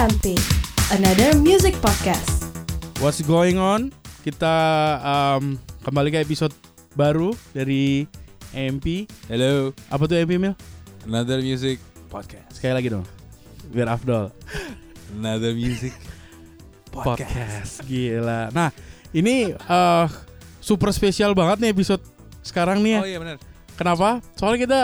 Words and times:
AMP, 0.00 0.32
another 0.96 1.36
music 1.44 1.76
podcast. 1.84 2.48
What's 3.04 3.20
going 3.20 3.60
on? 3.60 3.92
Kita 4.24 4.48
um, 5.04 5.60
kembali 5.84 6.08
ke 6.08 6.24
episode 6.24 6.56
baru 6.96 7.36
dari 7.52 8.08
MP. 8.56 9.04
Hello, 9.28 9.76
Apa 9.92 10.08
tuh 10.08 10.16
MP 10.24 10.40
Mil? 10.40 10.56
another 11.04 11.44
music 11.44 11.84
podcast. 12.08 12.48
Sekali 12.48 12.80
lagi 12.80 12.88
dong. 12.88 13.04
Biar 13.76 13.92
Afdol. 13.92 14.32
Another 15.20 15.52
music 15.52 15.92
Podcast. 16.88 17.84
Gila. 17.84 18.56
Nah, 18.56 18.72
ini 19.12 19.52
uh, 19.52 20.08
super 20.64 20.96
spesial 20.96 21.36
banget 21.36 21.60
nih 21.60 21.76
episode 21.76 22.00
sekarang 22.40 22.80
nih 22.80 22.96
ya. 22.96 23.00
Oh 23.04 23.08
iya 23.12 23.18
benar. 23.20 23.36
Kenapa? 23.76 24.24
Soalnya 24.32 24.64
kita 24.64 24.80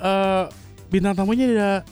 uh, 0.00 0.48
bintang 0.88 1.12
tamunya 1.12 1.52
ada 1.52 1.84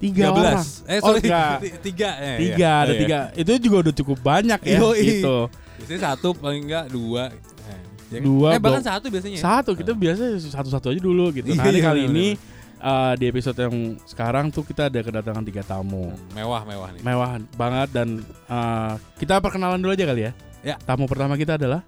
tiga 0.00 0.24
orang. 0.32 0.64
Eh 0.88 0.98
Oh, 0.98 1.12
sorry, 1.12 1.20
enggak. 1.28 1.56
Ti- 1.62 1.78
tiga 1.84 2.10
ya. 2.16 2.34
Tiga, 2.40 2.56
iya. 2.56 2.72
ada 2.80 2.88
Oh, 2.88 2.94
iya. 2.96 3.00
tiga. 3.04 3.18
Itu 3.36 3.50
juga 3.60 3.76
udah 3.84 3.94
cukup 3.94 4.18
banyak 4.24 4.60
ya. 4.64 4.78
Yoi. 4.80 5.04
Gitu. 5.04 5.36
Biasanya 5.80 6.00
satu 6.08 6.28
paling 6.34 6.62
enggak 6.64 6.84
dua. 6.88 7.22
Eh, 7.68 7.80
ya 8.08 8.18
kan? 8.18 8.24
Dua, 8.24 8.48
Eh 8.56 8.60
bahkan 8.60 8.82
satu 8.82 9.06
biasanya. 9.12 9.38
Satu, 9.38 9.70
kita 9.76 9.92
biasa 9.92 10.22
satu-satu 10.40 10.86
aja 10.90 11.00
dulu 11.00 11.30
gitu. 11.36 11.52
Nah, 11.52 11.68
Iya, 11.68 11.80
kali 11.84 12.00
ini 12.08 12.26
uh, 12.80 13.12
di 13.14 13.24
episode 13.28 13.56
yang 13.60 13.76
sekarang 14.08 14.48
tuh 14.48 14.64
kita 14.64 14.88
ada 14.88 15.00
kedatangan 15.00 15.44
tiga 15.44 15.62
tamu. 15.62 16.10
Hmm, 16.10 16.32
mewah 16.32 16.62
mewah 16.64 16.88
nih. 16.96 17.00
Mewah 17.04 17.30
banget 17.54 17.88
dan 17.92 18.08
uh, 18.48 18.96
kita 19.20 19.36
perkenalan 19.38 19.78
dulu 19.78 19.92
aja 19.92 20.04
kali 20.08 20.22
ya. 20.26 20.32
Ya. 20.60 20.76
Tamu 20.80 21.04
pertama 21.08 21.36
kita 21.36 21.56
adalah 21.56 21.84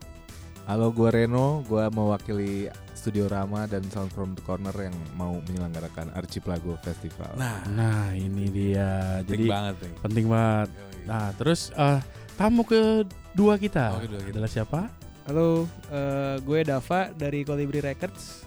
Halo, 0.62 0.94
gue 0.94 1.10
Reno. 1.10 1.66
Gue 1.66 1.82
mewakili 1.90 2.70
Studio 3.02 3.26
Rama 3.26 3.66
dan 3.66 3.82
Sound 3.84 4.08
from 4.08 4.32
the 4.32 4.42
Corner 4.42 4.70
yang 4.72 4.94
mau 5.12 5.34
menyelenggarakan 5.42 6.14
Archipelago 6.14 6.78
Festival. 6.78 7.34
Nah, 7.34 7.66
Nah, 7.66 8.14
ini 8.14 8.46
dia. 8.46 9.18
penting 9.18 9.26
Jadi 9.28 9.44
banget 9.48 9.74
nih. 9.76 9.92
penting 10.00 10.26
banget. 10.26 10.68
Nah, 11.02 11.26
terus 11.34 11.60
uh, 11.74 11.98
tamu 12.32 12.62
kedua 12.62 13.58
kita 13.58 13.86
Oh, 13.90 14.00
kedua 14.00 14.20
kita. 14.20 14.32
adalah 14.32 14.46
siapa? 14.48 14.80
Halo, 15.22 15.66
eh, 15.88 16.38
gue 16.38 16.58
Dava 16.62 17.10
dari 17.10 17.42
Colibri 17.42 17.78
Records. 17.78 18.46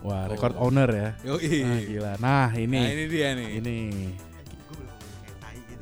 Wah, 0.00 0.22
Oh. 0.22 0.26
record 0.28 0.54
owner 0.56 0.86
ya. 0.88 1.10
Yoi. 1.24 1.58
Nah, 1.60 1.80
gila. 1.80 2.12
Nah, 2.20 2.48
ini 2.52 2.78
Nah, 2.78 2.88
ini 2.88 3.04
dia 3.08 3.28
nih. 3.32 3.48
ini. 3.58 3.78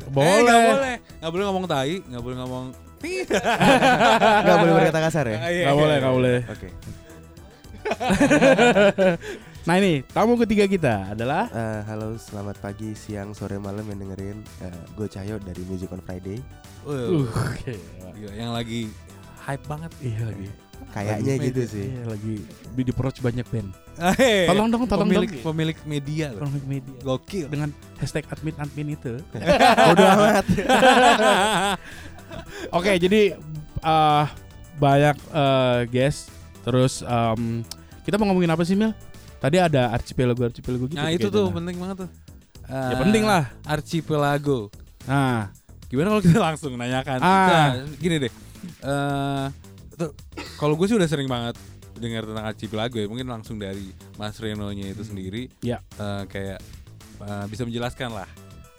Eh, 0.01 0.09
Boleh. 0.09 0.41
nggak 0.43 0.61
boleh. 0.71 0.97
Nggak 1.19 1.31
boleh 1.31 1.45
ngomong 1.45 1.65
tai, 1.67 1.95
nggak 2.01 2.23
boleh 2.23 2.37
ngomong 2.39 2.67
Gak 4.47 4.57
boleh 4.57 4.73
berkata 4.79 5.01
kasar 5.03 5.27
ya? 5.27 5.37
Ah, 5.37 5.51
iya, 5.51 5.63
iya, 5.67 5.75
boleh, 5.75 5.97
nggak 5.99 6.15
boleh. 6.15 6.39
Oke. 6.47 6.69
Nah, 9.63 9.79
ini 9.79 10.03
tamu 10.03 10.35
ketiga 10.35 10.67
kita 10.67 11.15
adalah 11.15 11.47
Eh, 11.47 11.81
halo, 11.87 12.19
selamat 12.19 12.59
pagi, 12.59 12.99
siang, 12.99 13.31
sore, 13.31 13.63
malam 13.63 13.87
yang 13.87 14.03
dengerin. 14.03 14.43
Eh, 14.59 14.83
gue 14.99 15.07
Cahyo 15.07 15.39
dari 15.39 15.63
Music 15.71 15.87
on 15.95 16.03
Friday. 16.03 16.43
Uh, 16.83 17.23
uh, 17.23 17.55
gila, 17.63 18.35
yang 18.35 18.51
lagi 18.51 18.91
hype 19.39 19.63
banget. 19.71 19.91
iya 20.03 20.19
lagi. 20.27 20.49
Kayaknya 20.91 21.15
Lagi 21.39 21.47
gitu 21.47 21.63
media. 21.63 21.75
sih. 21.79 21.87
Iya, 21.87 22.03
lagi 22.11 22.35
di 22.75 22.83
approach 22.91 23.19
banyak 23.23 23.47
band. 23.47 23.71
Hey, 24.19 24.51
Tolong 24.51 24.67
dong, 24.67 24.83
tolong 24.91 25.07
pemilik, 25.07 25.31
dong. 25.31 25.47
Pemilik 25.55 25.79
media 25.87 26.27
loh. 26.35 26.43
Pemilik 26.43 26.67
media. 26.67 26.95
Gokil. 27.07 27.47
Dengan 27.47 27.71
hashtag 28.03 28.27
admin 28.35 28.57
admin 28.59 28.89
itu. 28.99 29.15
Bodoh 29.87 30.09
amat. 30.19 30.47
Oke, 32.83 32.99
jadi 32.99 33.39
uh, 33.79 34.27
banyak 34.83 35.15
uh, 35.31 35.87
guest. 35.87 36.35
Terus 36.63 37.03
um, 37.03 37.63
kita 38.03 38.19
mau 38.19 38.31
ngomongin 38.31 38.51
apa 38.51 38.63
sih 38.63 38.75
Mil? 38.75 38.95
Tadi 39.39 39.59
ada 39.59 39.91
archipelago 39.91 40.47
archipelago 40.47 40.87
gitu. 40.87 40.99
Nah 40.99 41.11
itu 41.11 41.27
tuh 41.27 41.51
Nah. 41.51 41.55
penting 41.59 41.77
banget 41.79 41.97
tuh. 42.07 42.11
Ya 42.63 42.95
Eh, 42.95 42.97
penting 42.97 43.25
lah. 43.27 43.45
Archipelago. 43.67 44.71
Nah, 45.05 45.51
Gimana 45.93 46.09
kalau 46.09 46.23
kita 46.25 46.41
langsung 46.49 46.73
nanyakan? 46.79 47.19
Ah. 47.21 47.29
Nah, 47.29 47.69
gini 48.01 48.17
deh. 48.17 48.33
Eh, 48.81 49.47
tuh, 49.93 50.17
kalau 50.57 50.73
gue 50.73 50.89
sih 50.89 50.97
udah 50.97 51.05
sering 51.05 51.29
banget 51.29 51.53
dengar 52.01 52.25
tentang 52.25 52.47
archipelago 52.49 52.97
ya. 52.97 53.05
Mungkin 53.05 53.29
langsung 53.29 53.61
dari 53.61 53.93
Mas 54.17 54.41
Reno-nya 54.41 54.89
itu 54.89 55.05
sendiri. 55.05 55.53
Ya. 55.61 55.85
Eh, 56.01 56.25
kayak 56.33 56.65
eh, 57.21 57.45
bisa 57.51 57.69
menjelaskan 57.69 58.15
lah 58.15 58.31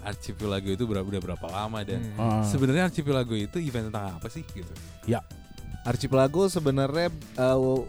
archipelago 0.03 0.67
itu 0.67 0.83
berapa 0.83 1.05
udah 1.07 1.21
berapa 1.23 1.47
lama 1.47 1.79
dan 1.87 2.03
uh, 2.19 2.43
sebenarnya 2.43 2.91
archipelago 2.91 3.39
itu 3.39 3.55
event 3.63 3.87
tentang 3.87 4.19
apa 4.19 4.27
sih 4.27 4.43
gitu? 4.43 4.67
Archipelago 5.83 6.47
sebenarnya 6.47 7.07
eh, 7.35 7.57
w- 7.57 7.87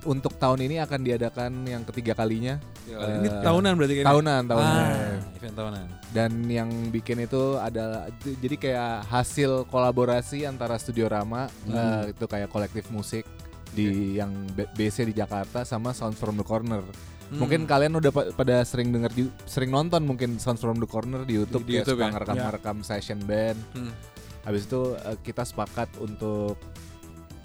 untuk 0.00 0.32
tahun 0.34 0.62
ini 0.62 0.78
akan 0.78 1.00
diadakan 1.02 1.52
yang 1.64 1.82
ketiga 1.84 2.14
kalinya. 2.14 2.56
ini 2.88 3.28
Eh, 3.28 3.42
tahunan 3.42 3.72
berarti 3.74 3.94
kan? 3.98 4.04
Tahunan, 4.06 4.42
tahunan. 4.46 4.76
Ah, 4.80 5.34
event 5.34 5.54
tahunan. 5.54 5.86
Dan 6.08 6.32
yang 6.48 6.70
bikin 6.88 7.20
itu 7.20 7.42
adalah 7.54 8.08
jadi 8.22 8.56
kayak 8.56 8.92
hasil 9.04 9.68
kolaborasi 9.68 10.42
antara 10.42 10.76
Studio 10.76 11.04
Rama 11.06 11.52
Hmm. 11.62 11.74
eh, 11.74 12.02
itu 12.10 12.24
kayak 12.24 12.48
kolektif 12.48 12.88
musik 12.88 13.28
di 13.68 14.16
yang 14.16 14.32
B- 14.48 14.70
BC 14.72 15.04
di 15.04 15.12
Jakarta 15.12 15.60
sama 15.62 15.92
Sound 15.92 16.16
from 16.16 16.34
the 16.34 16.46
Corner. 16.46 16.80
Hmm. 17.28 17.44
Mungkin 17.44 17.68
kalian 17.68 17.92
udah 17.92 18.08
pa- 18.08 18.32
pada 18.32 18.64
sering 18.64 18.88
denger 18.88 19.12
ju- 19.12 19.34
sering 19.44 19.68
nonton 19.68 20.00
mungkin 20.00 20.40
Sound 20.40 20.56
from 20.56 20.78
the 20.78 20.88
Corner 20.88 21.20
di 21.22 21.36
YouTube 21.36 21.60
Di 21.62 21.76
kayak 21.76 21.84
YouTube 21.84 21.98
suka 21.98 22.06
ya? 22.06 22.12
ngerekam-ngerekam 22.14 22.76
session 22.80 23.20
band. 23.20 23.58
Hmm. 23.74 23.92
Habis 24.40 24.64
itu 24.64 24.96
kita 25.20 25.44
sepakat 25.44 25.92
untuk 25.98 26.56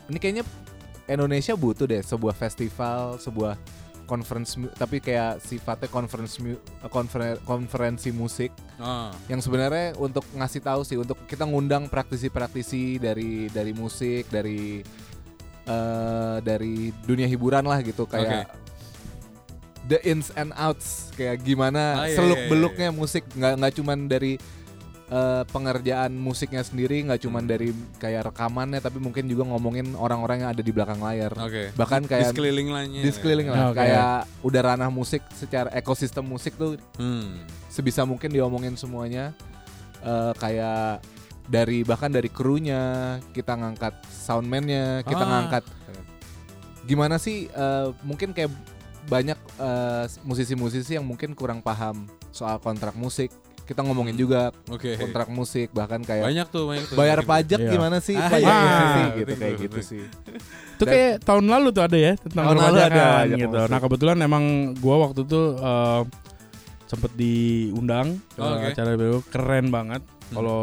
ini 0.10 0.18
kayaknya 0.20 0.44
Indonesia 1.08 1.54
butuh 1.56 1.86
deh 1.88 2.00
sebuah 2.00 2.36
festival, 2.36 3.20
sebuah 3.20 3.60
conference 4.04 4.60
tapi 4.76 5.00
kayak 5.00 5.40
sifatnya 5.40 5.88
conference 5.88 6.36
konfer- 6.92 7.40
konferensi 7.48 8.12
musik. 8.12 8.52
Ah. 8.82 9.16
yang 9.32 9.40
sebenarnya 9.40 9.96
untuk 9.96 10.28
ngasih 10.36 10.60
tahu 10.60 10.82
sih 10.84 10.98
untuk 11.00 11.16
kita 11.30 11.48
ngundang 11.48 11.88
praktisi-praktisi 11.88 13.00
dari 13.00 13.48
dari 13.48 13.72
musik, 13.72 14.28
dari 14.28 14.84
eh 15.64 16.38
dari 16.44 16.92
dunia 17.08 17.28
hiburan 17.28 17.64
lah 17.64 17.80
gitu. 17.80 18.04
Kayak 18.04 18.52
the 19.88 20.00
ins 20.08 20.32
and 20.36 20.52
outs 20.56 21.12
kayak 21.16 21.44
gimana 21.44 22.04
Ah, 22.04 22.08
iya, 22.08 22.16
seluk 22.16 22.40
iya, 22.40 22.48
iya, 22.48 22.52
beluknya 22.52 22.90
musik. 22.92 23.24
Nggak 23.36 23.54
nggak 23.60 23.74
cuman 23.80 23.98
dari 24.08 24.34
eh, 25.14 25.44
pengerjaan 25.46 26.10
musiknya 26.12 26.66
sendiri 26.66 27.06
nggak 27.06 27.22
cuman 27.22 27.46
Hmm. 27.46 27.52
dari 27.52 27.70
kayak 27.96 28.34
rekamannya 28.34 28.82
tapi 28.82 28.98
mungkin 28.98 29.30
juga 29.30 29.46
ngomongin 29.46 29.94
orang-orang 29.94 30.42
yang 30.42 30.50
ada 30.50 30.60
di 30.60 30.74
belakang 30.74 30.98
layar 30.98 31.30
Oke. 31.38 31.70
bahkan 31.74 32.02
Di 32.02 32.10
kayak 32.10 32.34
sekeliling 32.34 32.74
lainnya. 32.74 33.02
di 33.02 33.10
sekeliling 33.10 33.48
lah 33.48 33.70
Oke. 33.70 33.78
kayak 33.78 34.16
udah 34.42 34.62
ranah 34.66 34.90
musik 34.90 35.22
secara 35.32 35.70
ekosistem 35.72 36.26
musik 36.26 36.56
tuh 36.56 36.82
Hmm. 36.98 37.46
sebisa 37.68 38.02
mungkin 38.04 38.30
diomongin 38.30 38.74
semuanya 38.74 39.38
Eh, 40.04 40.34
kayak 40.36 41.00
dari 41.46 41.80
bahkan 41.82 42.12
dari 42.12 42.28
krunya 42.28 42.82
kita 43.32 43.56
ngangkat 43.56 43.96
soundman-nya 44.04 45.00
kita 45.02 45.22
Ah. 45.22 45.30
ngangkat 45.30 45.64
gimana 46.84 47.16
sih 47.16 47.48
eh, 47.48 47.88
mungkin 48.02 48.36
kayak 48.36 48.52
banyak 49.06 49.40
musisi-musisi 50.22 50.96
yang 50.96 51.04
mungkin 51.04 51.32
kurang 51.32 51.60
paham 51.60 52.04
soal 52.32 52.58
kontrak 52.58 52.96
musik 52.96 53.32
kita 53.64 53.80
ngomongin 53.80 54.14
juga 54.14 54.52
Oke. 54.68 54.96
kontrak 54.96 55.28
musik 55.28 55.72
bahkan 55.72 56.00
kayak 56.00 56.24
Banyak 56.24 56.48
tuh, 56.48 56.68
banyak 56.68 56.86
tuh. 56.86 56.96
bayar 56.96 57.20
Mungkin. 57.20 57.32
pajak 57.32 57.60
Iya. 57.60 57.72
gimana 57.72 57.98
sih 57.98 58.16
Ah, 58.16 58.28
bayar 58.28 58.44
iya, 58.44 58.60
iya, 58.60 59.06
gitu 59.14 59.24
penting, 59.26 59.40
kayak 59.40 59.56
gitu 59.62 59.80
sih 59.82 60.04
itu 60.74 60.84
kayak 60.84 61.14
tahun 61.22 61.46
lalu 61.46 61.68
tuh 61.70 61.84
ada 61.84 61.96
ya 61.96 62.14
tentang 62.18 62.44
Tahun 62.46 62.58
lalu 62.60 62.78
ada 62.82 63.06
pajak 63.24 63.38
gitu. 63.38 63.58
Nah 63.66 63.80
kebetulan 63.80 64.18
emang 64.20 64.44
gua 64.78 64.96
waktu 65.02 65.24
itu 65.24 65.42
uh, 65.56 66.04
sempet 66.86 67.12
diundang 67.14 68.20
Oh, 68.36 68.52
oke. 68.52 68.68
acara 68.70 68.94
itu 68.94 69.24
keren 69.28 69.68
banget. 69.70 70.02
Hmm. 70.04 70.34
Kalau 70.36 70.60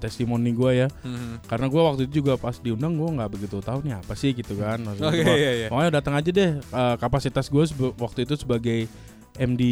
testimoni 0.00 0.50
gua 0.50 0.72
ya, 0.72 0.88
Hmm. 1.04 1.36
karena 1.44 1.68
gua 1.68 1.92
waktu 1.92 2.08
itu 2.08 2.24
juga 2.24 2.34
pas 2.34 2.56
diundang 2.56 2.96
gua 2.96 3.12
nggak 3.12 3.30
begitu 3.30 3.60
tahu 3.60 3.84
nih 3.84 3.94
apa 3.94 4.16
sih 4.16 4.32
gitu 4.32 4.56
kan. 4.56 4.80
Oke, 4.88 5.20
gua, 5.20 5.36
iya, 5.36 5.50
iya. 5.54 5.66
Pokoknya 5.68 5.92
datang 5.92 6.14
aja 6.16 6.30
deh. 6.30 6.50
Uh, 6.70 6.96
kapasitas 6.96 7.46
gue 7.46 7.64
waktu 8.00 8.24
itu 8.24 8.34
sebagai 8.34 8.88
MD 9.36 9.62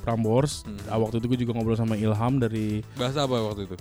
Prambors. 0.00 0.62
Hmm. 0.62 0.78
Uh, 0.86 0.98
waktu 1.02 1.18
itu 1.18 1.26
gue 1.26 1.38
juga 1.42 1.52
ngobrol 1.54 1.74
sama 1.74 1.94
Ilham 1.94 2.38
dari 2.38 2.84
Bahasa 2.94 3.26
apa 3.26 3.36
waktu 3.40 3.66
itu? 3.66 3.76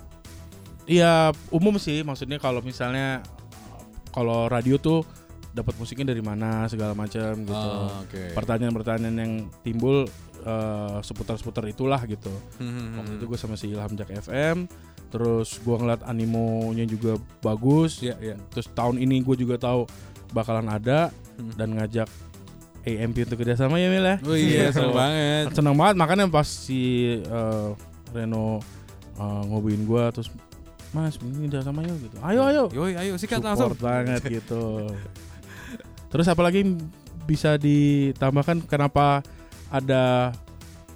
Iya 0.89 1.29
umum 1.53 1.77
sih 1.77 2.01
maksudnya 2.01 2.41
kalau 2.41 2.65
misalnya 2.65 3.21
kalau 4.09 4.49
radio 4.49 4.81
tuh 4.81 5.05
dapat 5.49 5.77
musiknya 5.77 6.13
dari 6.13 6.21
mana 6.25 6.65
segala 6.65 6.97
macam 6.97 7.45
gitu. 7.45 7.53
Ah, 7.53 8.01
Oke. 8.01 8.33
Pertanyaan-pertanyaan 8.33 9.17
yang 9.17 9.33
timbul 9.61 10.09
eh, 10.41 10.97
seputar-seputar 11.03 11.65
itulah 11.69 12.01
gitu. 12.05 12.31
Hmm, 12.57 12.97
Waktu 12.97 13.21
itu 13.21 13.25
gue 13.27 13.37
sama 13.37 13.53
si 13.53 13.69
Ilham 13.69 13.93
Jak 13.93 14.09
FM, 14.09 14.65
terus 15.09 15.61
gue 15.61 15.75
ngeliat 15.75 16.01
animonya 16.05 16.85
juga 16.85 17.17
bagus. 17.41 18.01
Iya, 18.01 18.15
iya. 18.17 18.35
Terus 18.49 18.65
tahun 18.73 18.97
ini 18.97 19.21
gue 19.21 19.35
juga 19.37 19.61
tahu 19.61 19.85
bakalan 20.31 20.69
ada 20.69 21.09
Hmm. 21.39 21.55
dan 21.55 21.71
ngajak 21.71 22.09
AMP 22.87 23.17
untuk 23.27 23.37
kerjasama 23.43 23.75
ya 23.77 23.87
Mil 23.91 24.05
ya. 24.05 24.15
Oh 24.23 24.35
iya, 24.37 24.71
seneng 24.75 24.95
banget. 24.95 25.45
Seneng 25.55 25.75
banget 25.75 25.95
makanya 25.99 26.25
pas 26.31 26.47
si 26.47 26.79
eh, 27.19 27.69
Reno 28.15 28.59
eh, 29.19 29.41
ngobrolin 29.47 29.83
gue 29.83 30.03
terus 30.15 30.29
Mas 30.89 31.21
ini 31.21 31.45
udah 31.45 31.61
sama 31.61 31.85
yuk 31.85 32.01
gitu. 32.01 32.17
Ayo 32.25 32.41
ayo. 32.49 32.63
Yoi, 32.73 32.97
ayo 32.97 33.13
sikat 33.13 33.45
Support 33.45 33.45
langsung. 33.45 33.71
banget 33.77 34.21
gitu. 34.41 34.89
Terus 36.09 36.25
apalagi 36.25 36.65
bisa 37.29 37.61
ditambahkan 37.61 38.65
kenapa 38.65 39.21
ada 39.69 40.33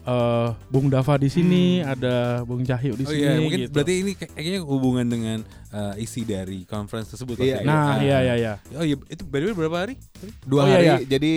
eh, 0.04 0.50
Bung 0.68 0.88
Dava 0.88 1.16
di 1.16 1.28
sini, 1.28 1.80
ada 1.80 2.44
Bung 2.44 2.62
Cahyo 2.62 2.94
di 2.94 3.04
Oh 3.04 3.10
sini. 3.10 3.20
iya, 3.20 3.32
mungkin 3.38 3.60
gitu. 3.62 3.72
berarti 3.72 3.94
ini 3.98 4.12
kayak- 4.14 4.34
kayaknya 4.34 4.60
hubungan 4.62 5.06
dengan 5.06 5.40
eh, 5.70 5.94
isi 5.98 6.22
dari 6.22 6.64
conference 6.64 7.10
tersebut. 7.10 7.34
Iya, 7.36 7.58
pasti. 7.58 7.66
Nah, 7.66 7.88
Ah. 7.90 7.98
iya 8.00 8.18
iya 8.22 8.34
iya. 8.36 8.54
Oh 8.74 8.84
iya, 8.84 8.94
itu 9.08 9.24
by 9.24 9.38
the 9.38 9.46
way 9.48 9.56
berapa 9.58 9.78
hari? 9.80 9.96
Dua 10.44 10.60
Oh, 10.60 10.66
iya, 10.66 10.76
hari. 10.76 10.86
iya. 10.86 10.98
Jadi 11.10 11.34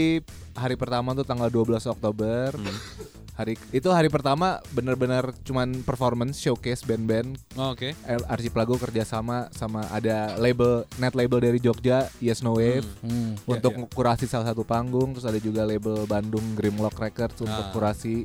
hari 0.52 0.74
pertama 0.74 1.12
tuh 1.12 1.22
tanggal 1.22 1.48
12 1.48 1.86
Oktober. 1.86 2.52
Hmm. 2.52 2.76
Hari 3.34 3.52
itu 3.70 3.88
hari 3.88 4.08
pertama 4.08 4.60
bener-bener 4.70 5.28
cuman 5.42 5.80
performance 5.82 6.36
showcase 6.38 6.80
band-band 6.82 7.36
Oh, 7.54 7.72
Oke. 7.72 7.92
El- 8.02 8.24
Archipelago 8.26 8.76
kerjasama 8.76 9.48
sama 9.50 9.84
ada 9.90 10.36
label 10.36 10.88
net 10.96 11.12
label 11.12 11.40
dari 11.42 11.56
Jogja 11.56 12.08
Yes 12.18 12.40
No 12.40 12.56
Wave 12.56 12.88
Hmm. 12.98 13.36
Iya, 13.36 13.44
untuk 13.50 13.72
iya. 13.74 13.84
kurasi 13.90 14.24
salah 14.24 14.44
satu 14.46 14.64
panggung 14.64 15.12
terus 15.12 15.24
ada 15.24 15.36
juga 15.38 15.62
label 15.62 16.04
Bandung 16.04 16.44
Grimlock 16.52 16.96
Records 16.98 17.36
untuk 17.38 17.52
Ah. 17.62 17.68
kurasi 17.70 18.24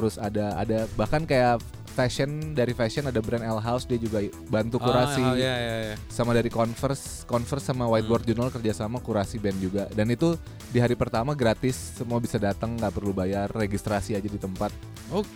terus 0.00 0.16
ada 0.16 0.56
ada 0.56 0.88
bahkan 0.94 1.22
kayak 1.22 1.60
fashion 1.90 2.30
dari 2.50 2.70
fashion 2.70 3.04
ada 3.04 3.18
brand 3.18 3.42
L 3.42 3.58
House 3.58 3.84
dia 3.84 3.98
juga 3.98 4.16
bantu 4.46 4.80
kurasi 4.80 5.20
Oh, 5.20 5.34
iya 5.34 5.54
iya 5.54 5.76
iya. 5.84 5.96
sama 6.06 6.32
dari 6.32 6.48
Converse 6.48 7.26
Converse 7.26 7.66
sama 7.66 7.84
Whiteboard 7.84 8.22
Hmm. 8.22 8.32
Journal 8.32 8.48
kerjasama 8.48 8.96
kurasi 8.98 9.36
band 9.36 9.58
juga 9.58 9.84
dan 9.90 10.08
itu 10.08 10.38
di 10.66 10.78
hari 10.78 10.94
pertama 10.94 11.34
gratis 11.34 11.76
semua 11.92 12.16
bisa 12.16 12.38
datang 12.38 12.74
nggak 12.74 12.94
perlu 12.94 13.12
bayar 13.12 13.50
registrasi 13.50 14.14
aja 14.14 14.24
di 14.24 14.38
tempat 14.38 14.72
Wi- 15.10 15.28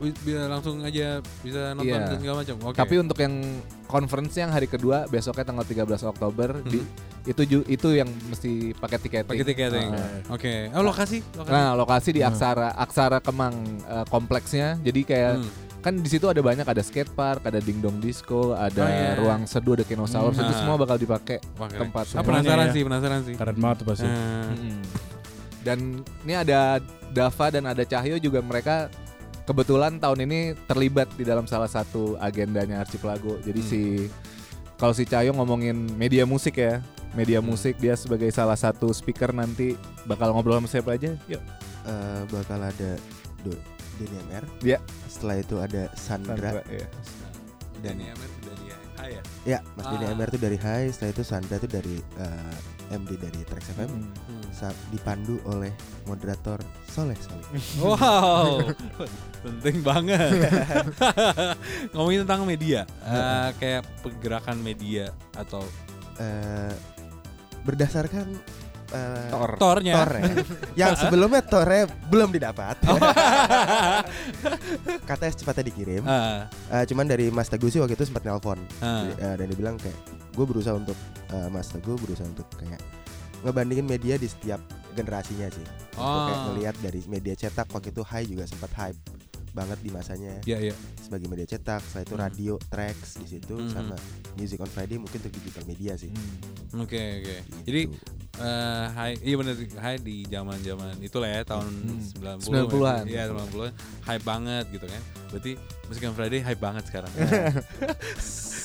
Bisa 0.00 0.48
langsung 0.48 0.80
aja 0.80 1.20
bisa 1.44 1.76
nonton 1.76 1.92
dan 1.92 2.16
segala 2.16 2.36
macam. 2.40 2.56
Oke. 2.64 2.76
tapi 2.78 2.94
untuk 2.96 3.18
yang 3.18 3.34
conference 3.84 4.32
yang 4.34 4.48
hari 4.48 4.64
kedua 4.64 5.04
besoknya 5.06 5.44
tanggal 5.44 5.60
13 5.62 5.84
Oktober 6.02 6.56
di 6.62 6.80
Hmm. 6.80 6.88
itu 7.22 7.42
ju- 7.44 7.68
itu 7.68 7.88
yang 7.92 8.08
mesti 8.26 8.72
pakai 8.74 8.96
tiketing 8.98 9.28
pakai 9.28 9.44
tiketing. 9.44 9.88
Ah. 9.92 10.32
Oke. 10.32 10.72
Oh, 10.72 10.80
lokasi? 10.80 11.20
lokasi. 11.34 11.52
Nah, 11.52 11.76
lokasi 11.76 12.10
di 12.10 12.20
Hmm. 12.20 12.32
Aksara, 12.32 12.72
Aksara 12.74 13.20
Kemang 13.20 13.52
eh, 13.82 14.06
kompleksnya. 14.06 14.80
Jadi 14.80 15.00
kayak 15.02 15.34
Hmm. 15.36 15.50
kan 15.78 15.94
di 15.94 16.08
situ 16.08 16.24
ada 16.24 16.40
banyak 16.40 16.64
ada 16.64 16.80
skate 16.80 17.08
park, 17.10 17.44
ada 17.44 17.56
dingdong 17.58 17.96
disco, 17.98 18.52
ada 18.52 18.80
Oh, 18.80 18.88
iya. 18.88 19.12
ruang 19.16 19.44
seduh, 19.44 19.74
ada 19.74 19.82
kinosaurus 19.82 20.32
Hmm. 20.34 20.44
itu 20.46 20.54
semua 20.54 20.76
bakal 20.76 20.96
dipakai 20.96 21.44
tempat. 21.70 22.04
Ah, 22.14 22.22
penasaran 22.22 22.68
ya. 22.68 22.72
sih, 22.72 22.82
penasaran 22.82 23.20
sih. 23.22 23.34
Keren 23.34 23.56
banget 23.58 23.78
pasti. 23.82 24.04
Ah. 24.04 24.48
Mm-mm. 24.48 24.80
Dan 25.60 25.78
ini 26.24 26.34
ada 26.34 26.80
Dava 27.06 27.46
dan 27.50 27.64
ada 27.66 27.82
Cahyo 27.82 28.16
juga 28.16 28.40
mereka 28.40 28.88
kebetulan 29.50 29.98
tahun 29.98 30.30
ini 30.30 30.38
terlibat 30.70 31.10
di 31.18 31.26
dalam 31.26 31.50
salah 31.50 31.66
satu 31.66 32.14
agendanya 32.22 32.78
Archipelago. 32.78 33.42
Jadi 33.42 33.60
Hmm. 33.60 33.70
si 33.70 33.80
kalau 34.78 34.94
si 34.94 35.02
Cahyo 35.04 35.34
ngomongin 35.34 35.74
media 35.98 36.22
musik 36.22 36.56
ya, 36.56 36.78
media 37.12 37.42
Hmm. 37.42 37.50
musik 37.50 37.74
dia 37.76 37.98
sebagai 37.98 38.30
salah 38.30 38.54
satu 38.54 38.94
speaker 38.94 39.34
nanti 39.34 39.74
bakal 40.06 40.30
ngobrol 40.30 40.62
sama 40.62 40.70
siapa 40.70 40.94
aja? 40.94 41.18
Yuk. 41.26 41.42
Eh, 41.82 42.22
bakal 42.30 42.62
ada 42.62 42.90
Do 43.42 43.50
Denny 43.98 44.16
MR. 44.30 44.44
Ya. 44.62 44.78
Setelah 45.10 45.36
itu 45.42 45.56
ada 45.58 45.82
Sandra. 45.98 46.38
Sandra, 46.38 46.62
ya. 46.70 46.86
Dan 47.80 47.96
ya, 47.98 48.12
Mer, 48.14 48.30
dari 48.44 48.64
Hai 49.00 49.08
ya. 49.16 49.22
Ya, 49.48 49.58
Mas 49.74 49.84
Denny 49.90 50.06
Ah. 50.06 50.12
MR 50.14 50.28
tuh 50.30 50.40
dari 50.40 50.58
High. 50.60 50.88
Setelah 50.92 51.10
itu 51.12 51.24
Sandra 51.24 51.56
tuh 51.58 51.68
dari 51.68 51.96
eh, 51.98 52.54
MD 52.90 53.14
dari 53.14 53.40
Trax 53.42 53.70
FM. 53.72 53.86
Hmm. 53.88 54.10
Hmm. 54.26 54.44
Sa- 54.50 54.74
dipandu 54.90 55.38
oleh 55.46 55.70
moderator 56.04 56.58
Soleh 56.84 57.14
Soleh. 57.16 57.46
Wow, 57.80 58.66
penting 59.40 59.80
banget. 59.80 60.50
Ngomongin 61.94 62.26
tentang 62.26 62.42
media, 62.42 62.82
eh, 63.00 63.48
kayak 63.56 63.82
pergerakan 64.00 64.58
media 64.58 65.08
atau 65.32 65.62
Eh, 66.20 66.74
berdasarkan 67.62 68.28
eh, 68.90 69.28
Tor. 69.32 69.56
tornya. 69.56 70.04
Tornya. 70.04 70.32
yang 70.80 70.92
sebelumnya 70.92 71.40
Tornya 71.40 71.88
belum 72.06 72.28
didapat. 72.28 72.76
Katanya 75.02 75.32
secepatnya 75.32 75.64
dikirim. 75.64 76.02
Ah, 76.04 76.44
Eh, 76.70 76.84
cuman 76.84 77.06
dari 77.06 77.28
Mas 77.28 77.48
Teguh 77.48 77.68
sih 77.68 77.80
waktu 77.80 77.94
itu 77.94 78.04
sempat 78.04 78.22
nelpon. 78.22 78.60
Jadi, 78.76 79.10
eh, 79.16 79.34
dan 79.34 79.44
dia 79.46 79.56
bilang 79.56 79.76
kayak 79.76 79.96
gue 80.30 80.44
berusaha 80.44 80.74
untuk 80.74 80.96
eh, 81.28 81.48
Mas 81.48 81.68
Teguh 81.68 81.96
berusaha 81.96 82.26
untuk 82.26 82.46
kayak 82.54 82.80
ngebandingin 83.40 83.84
media 83.84 84.14
di 84.14 84.26
setiap 84.26 84.60
generasinya 84.92 85.48
sih. 85.48 85.64
Untuk 85.92 86.22
kayak 86.26 86.36
Oh. 86.36 86.46
ngelihat 86.50 86.74
dari 86.80 87.00
media 87.06 87.34
cetak 87.34 87.66
waktu 87.68 87.90
itu 87.90 88.02
High 88.02 88.26
juga 88.26 88.44
sempat 88.44 88.70
hype 88.74 88.98
banget 89.50 89.78
di 89.80 89.90
masanya 89.90 90.38
Iya, 90.44 90.58
iya. 90.62 90.74
sebagai 90.96 91.26
media 91.26 91.42
cetak. 91.44 91.82
Setelah 91.82 92.04
itu 92.04 92.14
Hmm. 92.14 92.22
radio, 92.22 92.52
tracks 92.64 93.10
di 93.16 93.26
situ 93.28 93.54
Hmm. 93.54 93.66
sama 93.68 93.96
Music 94.34 94.58
on 94.58 94.66
Friday 94.66 94.94
mungkin 94.94 95.18
untuk 95.18 95.34
digital 95.34 95.64
media 95.64 95.92
sih. 95.94 96.10
Oke, 96.72 96.94
oke. 97.18 97.34
Gitu. 97.42 97.58
Jadi 97.66 97.82
eh 98.40 98.86
Hai, 98.88 99.18
iya 99.20 99.34
bener 99.36 99.52
Hai 99.76 99.98
di 99.98 100.22
zaman-zaman 100.24 100.96
itulah 101.00 101.28
ya 101.28 101.42
tahun 101.42 101.66
Hmm. 101.66 101.98
90 101.98 102.46
90-an. 102.46 103.02
Iya, 103.04 103.22
90-an. 103.28 103.72
Hype 104.06 104.24
banget 104.24 104.64
gitu 104.70 104.86
kan. 104.86 105.02
Berarti 105.28 105.52
Music 105.86 106.02
on 106.04 106.14
Friday 106.14 106.40
hype 106.40 106.60
banget 106.60 106.84
sekarang. 106.86 107.10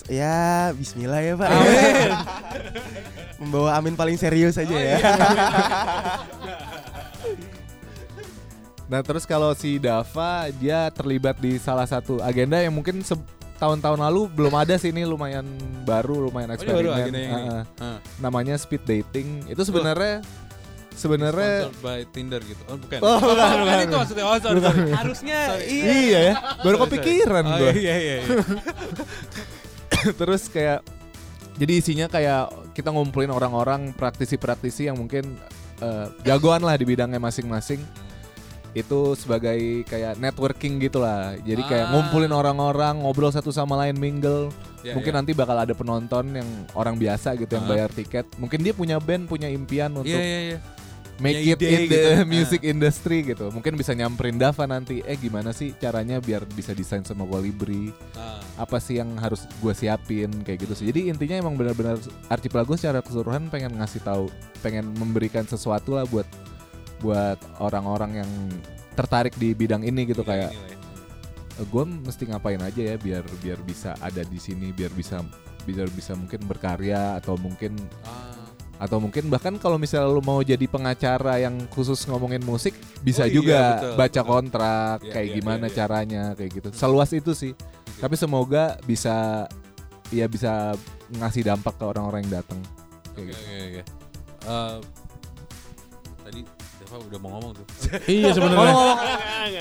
ya 0.06 0.36
Bismillah 0.72 1.22
ya 1.22 1.34
Pak. 1.36 1.50
Amin. 1.50 2.12
Membawa 3.42 3.76
Amin 3.76 3.94
paling 3.94 4.16
serius 4.16 4.56
aja 4.56 4.68
Oh, 4.68 4.76
ya. 4.76 4.96
iya. 4.96 4.98
Nah 8.86 9.02
terus 9.02 9.26
kalau 9.26 9.50
si 9.52 9.82
Dava 9.82 10.46
dia 10.54 10.94
terlibat 10.94 11.42
di 11.42 11.58
salah 11.58 11.86
satu 11.86 12.22
agenda 12.22 12.62
yang 12.62 12.70
mungkin 12.70 13.02
tahun-tahun 13.58 13.98
lalu 13.98 14.30
belum 14.30 14.54
ada 14.54 14.78
sih 14.78 14.94
ini 14.94 15.02
lumayan 15.04 15.42
baru 15.82 16.22
lumayan 16.22 16.48
Oh, 16.48 16.54
ini 16.54 16.60
eksperimen. 16.62 16.78
baru 16.78 16.90
yang 16.94 17.10
ini. 17.10 17.24
Ah, 17.26 17.42
ah. 17.42 17.64
Ah. 17.82 17.98
namanya 18.22 18.54
speed 18.56 18.86
dating. 18.86 19.42
Itu 19.50 19.66
sebenarnya 19.66 20.22
sebenarnya 20.94 21.74
by 21.82 22.06
Tinder 22.08 22.40
gitu. 22.40 22.62
Oh, 22.68 22.78
bukan. 22.78 23.00
Oh, 23.02 23.18
bukan, 23.18 23.36
Kan 23.42 23.58
bukan. 23.58 23.78
itu 23.82 23.96
maksudnya. 23.98 24.26
Oh, 24.30 24.38
sorry, 24.38 24.60
sorry. 24.62 24.92
Harusnya 24.94 25.40
Sorry. 25.50 25.66
iya. 25.66 25.90
iya 25.90 26.20
ya 26.22 26.34
baru 26.62 26.76
Sorry, 26.78 26.84
kepikiran 26.86 27.42
sorry. 27.44 27.58
gua. 27.58 27.66
Oh, 27.66 27.74
iya, 27.74 27.96
iya, 27.98 28.16
iya. 28.22 28.26
terus 30.20 30.48
kayak 30.48 30.82
jadi 31.56 31.74
isinya 31.80 32.08
kayak 32.08 32.74
kita 32.76 32.92
ngumpulin 32.92 33.32
orang-orang 33.32 33.96
praktisi-praktisi 33.96 34.92
yang 34.92 35.00
mungkin 35.00 35.40
eh, 35.80 36.08
jagoan 36.24 36.64
lah 36.64 36.76
di 36.76 36.84
bidangnya 36.84 37.20
masing-masing 37.20 37.80
itu 38.76 39.16
sebagai 39.16 39.88
kayak 39.88 40.20
networking 40.20 40.84
gitulah 40.84 41.32
jadi 41.40 41.64
kayak 41.64 41.86
Ah. 41.88 41.92
ngumpulin 41.96 42.28
orang-orang 42.30 43.00
ngobrol 43.00 43.32
satu 43.32 43.48
sama 43.50 43.80
lain 43.80 43.96
mingle 43.96 44.52
Iya, 44.86 44.94
mungkin 44.94 45.16
iya. 45.16 45.20
nanti 45.24 45.32
bakal 45.34 45.58
ada 45.58 45.74
penonton 45.74 46.30
yang 46.36 46.46
orang 46.76 47.00
biasa 47.00 47.40
gitu 47.40 47.56
yang 47.56 47.66
Ah. 47.66 47.72
bayar 47.72 47.90
tiket 47.90 48.28
mungkin 48.36 48.60
dia 48.62 48.76
punya 48.76 49.00
band 49.00 49.26
punya 49.26 49.48
impian 49.48 49.96
untuk 49.96 50.12
Iya, 50.12 50.20
iya, 50.22 50.40
iya. 50.54 50.60
Make 51.18 51.40
it 51.40 51.56
ide 51.56 51.64
in 51.64 51.82
the 51.86 51.96
gitu. 51.96 52.28
music 52.36 52.62
industry 52.62 53.24
gitu 53.24 53.48
mungkin 53.50 53.74
bisa 53.74 53.92
nyamperin 53.92 54.36
Dava 54.36 54.66
nanti 54.66 55.00
eh 55.02 55.16
gimana 55.16 55.50
sih 55.50 55.72
caranya 55.74 56.20
biar 56.20 56.44
bisa 56.46 56.72
desain 56.72 57.02
sama 57.02 57.24
Colibri 57.24 57.96
Ah. 58.14 58.40
apa 58.58 58.80
sih 58.80 58.98
yang 58.98 59.16
harus 59.16 59.44
gue 59.60 59.72
siapin 59.72 60.32
kayak 60.42 60.64
gitu 60.64 60.74
sih. 60.74 60.88
Jadi 60.88 61.12
intinya 61.12 61.36
emang 61.38 61.56
benar-benar 61.56 62.00
Archipelago 62.28 62.76
secara 62.76 63.00
keseluruhan 63.00 63.48
pengen 63.48 63.76
ngasih 63.76 64.00
tahu, 64.00 64.32
pengen 64.60 64.88
memberikan 64.96 65.44
sesuatu 65.44 65.96
lah 65.96 66.04
buat 66.06 66.24
buat 67.00 67.36
orang-orang 67.60 68.24
yang 68.24 68.32
tertarik 68.96 69.36
di 69.36 69.52
bidang 69.52 69.84
ini 69.84 70.08
gitu 70.08 70.24
kayak 70.24 70.56
inilah 70.56 70.72
ya. 71.60 71.64
gue 71.68 71.84
mesti 71.84 72.24
ngapain 72.26 72.60
aja 72.60 72.82
ya 72.82 72.96
biar 72.96 73.24
biar 73.40 73.60
bisa 73.62 73.92
ada 74.00 74.24
di 74.24 74.40
sini 74.40 74.72
biar 74.72 74.92
bisa 74.92 75.20
biar 75.64 75.92
bisa 75.92 76.16
mungkin 76.16 76.40
berkarya 76.44 77.20
atau 77.20 77.36
mungkin 77.36 77.76
Ah. 78.02 78.45
Atau 78.76 79.00
mungkin 79.00 79.28
bahkan 79.28 79.56
kalau 79.56 79.76
misalnya 79.76 80.08
lu 80.08 80.20
mau 80.20 80.40
jadi 80.40 80.66
pengacara 80.66 81.40
yang 81.40 81.56
khusus 81.70 82.04
ngomongin 82.06 82.44
musik 82.44 82.76
bisa 83.00 83.24
Oh 83.24 83.28
iya, 83.28 83.34
juga 83.34 83.60
betul, 83.80 83.94
baca 83.96 84.12
betul. 84.20 84.28
kontrak 84.28 84.98
Iya, 85.00 85.12
kayak 85.12 85.28
iya, 85.28 85.36
gimana 85.36 85.56
iya, 85.58 85.68
iya. 85.68 85.78
caranya 85.78 86.24
kayak 86.36 86.52
gitu 86.54 86.68
seluas 86.72 87.10
itu 87.12 87.32
sih 87.32 87.54
tapi 87.96 88.16
semoga 88.16 88.76
bisa 88.84 89.48
ya 90.10 90.28
bisa 90.28 90.76
ngasih 91.10 91.44
dampak 91.46 91.74
ke 91.74 91.84
orang-orang 91.84 92.24
yang 92.24 92.40
datang 92.40 92.60
kayak 93.14 93.16
Oke, 93.16 93.32
gitu. 93.32 93.40
oke, 93.40 93.58
oke. 93.64 93.82
Eh, 94.46 94.76
Tadi 96.22 96.42
Deva 96.76 96.96
udah 97.00 97.20
mau 97.22 97.30
ngomong 97.38 97.52
tuh. 97.54 97.66
iya 98.12 98.30
sebenarnya. 98.34 98.74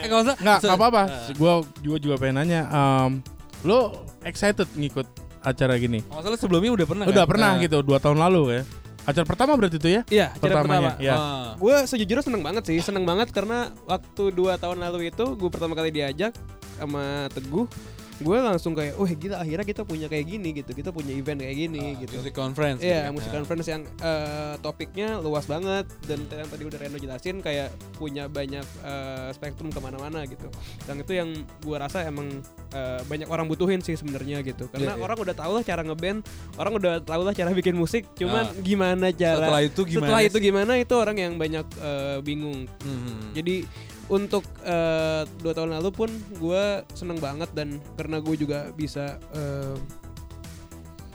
Eh, 0.01 0.09
nggak 0.09 0.21
usah. 0.25 0.35
Nggak, 0.41 0.59
apa-apa. 0.75 1.03
Eh, 1.05 1.35
Gua 1.37 1.53
juga 1.79 1.97
juga 2.01 2.15
pengen 2.17 2.37
nanya. 2.41 2.61
Um, 2.69 3.21
lo 3.63 3.93
excited 4.25 4.67
ngikut 4.73 5.05
acara 5.41 5.77
gini? 5.77 6.01
Masalah 6.09 6.35
sebelumnya 6.35 6.73
udah 6.73 6.87
pernah 6.89 7.05
Udah 7.05 7.25
kan? 7.25 7.31
pernah 7.31 7.51
Nah. 7.53 7.61
gitu 7.61 7.79
dua 7.81 8.01
tahun 8.01 8.17
lalu 8.19 8.43
ya. 8.51 8.63
Acara 9.05 9.25
pertama 9.29 9.53
berarti 9.61 9.77
itu 9.77 9.89
ya? 9.93 10.03
Iya, 10.09 10.27
acara 10.33 10.65
pertama. 10.65 10.91
Ya. 10.97 11.15
Ah. 11.17 11.51
Gue 11.61 11.77
sejujurnya 11.85 12.25
seneng 12.25 12.41
banget 12.41 12.63
sih, 12.65 12.79
seneng 12.81 13.05
banget 13.05 13.29
karena 13.37 13.69
waktu 13.85 14.33
dua 14.33 14.57
tahun 14.57 14.81
lalu 14.81 15.13
itu 15.13 15.25
gue 15.37 15.51
pertama 15.53 15.77
kali 15.77 15.93
diajak 15.93 16.33
sama 16.81 17.29
Teguh, 17.31 17.69
gue 18.17 18.39
langsung 18.39 18.73
kayak, 18.73 18.95
wah 18.95 19.09
gila 19.09 19.37
akhirnya 19.39 19.65
kita 19.65 19.83
punya 19.83 20.07
kayak 20.07 20.23
gini 20.25 20.49
gitu, 20.53 20.71
kita 20.71 20.91
punya 20.91 21.11
event 21.11 21.41
kayak 21.41 21.57
gini 21.59 21.83
Ah, 21.83 21.99
gitu. 21.99 22.15
Music 22.17 22.31
conference. 22.33 22.79
Iya, 22.79 22.87
gitu 22.87 23.03
kan? 23.03 23.13
musik 23.13 23.31
conference 23.33 23.67
yang 23.67 23.83
eh, 23.99 24.55
topiknya 24.59 25.09
luas 25.19 25.45
banget 25.45 25.83
dan 26.05 26.23
yang 26.25 26.47
tadi 26.47 26.63
udah 26.63 26.79
Reno 26.79 26.97
jelasin 26.97 27.41
kayak 27.41 27.69
punya 27.95 28.27
banyak 28.27 28.63
eh, 28.81 29.29
spektrum 29.31 29.69
ke 29.69 29.79
mana-mana 29.79 30.23
gitu. 30.25 30.47
Yang 30.85 30.99
itu 31.03 31.13
yang 31.13 31.29
gua 31.61 31.77
rasa 31.83 32.03
emang 32.03 32.31
eh, 32.71 33.01
banyak 33.03 33.27
orang 33.27 33.47
butuhin 33.47 33.81
sih 33.81 33.95
sebenarnya 33.95 34.41
gitu. 34.43 34.67
Karena 34.69 34.85
Iya, 34.85 34.97
iya. 34.97 35.03
orang 35.03 35.19
udah 35.19 35.35
tahu 35.35 35.53
lah 35.53 35.63
cara 35.63 35.83
ngeband, 35.83 36.19
orang 36.55 36.73
udah 36.75 36.93
tahu 37.01 37.23
lah 37.23 37.33
cara 37.33 37.51
bikin 37.51 37.75
musik, 37.75 38.07
cuman 38.15 38.47
Ah. 38.47 38.63
gimana 38.63 39.11
cara 39.11 39.43
Setelah 39.43 39.63
itu 39.65 39.81
gimana? 39.85 40.07
setelah 40.07 40.23
itu 40.23 40.39
gimana 40.41 40.73
itu 40.77 40.95
orang 40.95 41.17
yang 41.17 41.33
banyak 41.35 41.67
eh, 41.77 42.19
bingung. 42.21 42.71
Hmm. 42.79 43.31
Jadi 43.33 43.67
untuk 44.07 44.45
eh, 44.61 45.23
dua 45.39 45.53
tahun 45.53 45.73
lalu 45.73 45.91
pun 45.91 46.11
gue 46.35 46.65
seneng 46.91 47.17
banget 47.17 47.49
dan 47.51 47.77
karena 47.95 48.19
gue 48.19 48.35
juga 48.35 48.69
bisa 48.71 49.17
eh, 49.31 49.77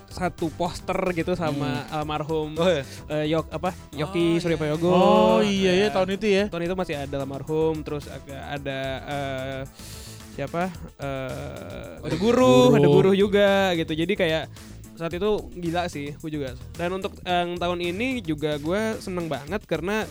satu 0.10 0.50
poster 0.51 0.98
gitu 1.13 1.31
sama 1.34 1.86
almarhum 1.88 2.51
Oh 2.55 2.65
ya. 2.65 2.81
eh, 3.08 3.29
Yok 3.29 3.46
apa 3.51 3.72
Yoki 3.93 4.36
Oh, 4.36 4.41
Surya 4.41 4.51
iya. 4.51 4.60
Prayogo. 4.60 4.89
Oh 4.89 5.39
iya 5.39 5.72
ya 5.77 5.88
tahun 5.89 6.10
itu 6.12 6.25
ya. 6.27 6.43
tahun 6.48 6.65
itu 6.65 6.75
masih 6.75 6.96
ada 6.98 7.15
almarhum 7.15 7.79
terus 7.79 8.10
agak 8.10 8.41
ada 8.51 8.79
eh, 9.05 9.62
siapa 10.34 10.74
eh 10.98 12.01
ada 12.01 12.15
guru, 12.15 12.74
Guru. 12.74 12.75
ada 12.75 12.88
guru 12.89 13.12
juga 13.13 13.50
gitu 13.75 13.93
jadi 13.93 14.13
kayak 14.13 14.43
saat 14.96 15.13
itu 15.13 15.29
gila 15.53 15.88
sih 15.88 16.12
gue 16.12 16.29
juga 16.29 16.58
dan 16.75 16.91
untuk 16.91 17.15
yang 17.22 17.55
tahun 17.55 17.79
ini 17.79 18.19
juga 18.19 18.58
gue 18.58 19.00
seneng 19.00 19.27
banget 19.27 19.63
karena 19.63 20.03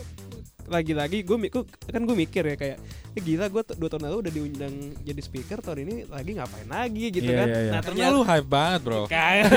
lagi-lagi 0.69 1.19
gue 1.21 1.37
kan 1.85 2.01
gue 2.01 2.17
mikir 2.19 2.45
ya 2.45 2.55
kayak 2.55 2.77
ya 3.11 3.21
gila 3.21 3.49
gue 3.49 3.63
dua 3.75 3.89
tahun 3.89 4.05
lalu 4.05 4.17
udah 4.21 4.33
diundang 4.33 4.75
jadi 5.01 5.19
speaker 5.19 5.59
tahun 5.59 5.79
ini 5.83 5.95
lagi 6.07 6.31
ngapain 6.33 6.69
lagi 6.69 7.05
gitu 7.11 7.27
Iya, 7.27 7.37
kan 7.37 7.47
iya, 7.47 7.59
iya. 7.59 7.71
nah 7.71 7.81
ternyata 7.81 8.11
lu 8.11 8.23
hype 8.23 8.49
banget 8.49 8.81
bro. 8.83 9.03
kayak 9.07 9.45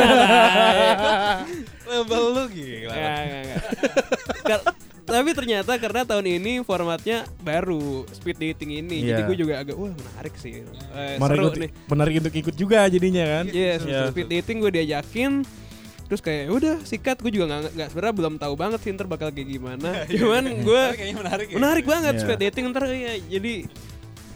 Level 1.83 2.23
lu 2.31 2.43
gila. 2.49 2.93
Nggak, 2.93 3.21
nggak. 3.43 3.61
Kar- 4.41 4.65
tapi 5.01 5.29
ternyata 5.33 5.75
karena 5.75 6.01
tahun 6.05 6.23
ini 6.31 6.53
formatnya 6.61 7.27
baru 7.41 8.07
speed 8.07 8.37
dating 8.39 8.79
ini, 8.79 9.03
jadi 9.03 9.19
Iya. 9.19 9.27
gue 9.27 9.37
juga 9.37 9.53
agak 9.59 9.75
wah 9.75 9.91
menarik 9.91 10.31
sih, 10.35 10.63
Eh, 10.63 11.19
Menarik 11.19 11.19
seru 11.35 11.47
untuk, 11.49 11.59
nih. 11.59 11.71
menarik 11.85 12.13
untuk 12.17 12.31
ikut 12.33 12.55
juga 12.55 12.87
jadinya 12.87 13.25
kan. 13.29 13.45
Yes, 13.45 13.83
Iya. 13.83 14.07
speed 14.07 14.31
dating 14.31 14.63
gue 14.63 14.71
diajakin, 14.71 15.43
terus 16.11 16.19
kayak 16.19 16.41
"Ya 16.43 16.51
udah 16.51 16.75
sikat 16.83 17.17
gue 17.17 17.31
juga 17.31 17.45
nggak 17.47 17.71
nggak 17.71 17.87
sebenarnya 17.87 18.15
belum 18.17 18.33
tahu 18.35 18.53
banget 18.53 18.79
sih 18.83 18.91
ntar 18.91 19.07
bakal 19.07 19.31
kayak 19.31 19.47
gimana, 19.49 20.03
cuman 20.11 20.43
gue 20.59 20.83
Kayaknya 20.91 21.15
menarik 21.17 21.47
ya. 21.47 21.55
menarik 21.55 21.85
banget 21.87 22.13
Iya. 22.13 22.21
speed 22.21 22.39
dating 22.41 22.65
ntar 22.69 22.83
ya 22.85 23.13
jadi 23.31 23.53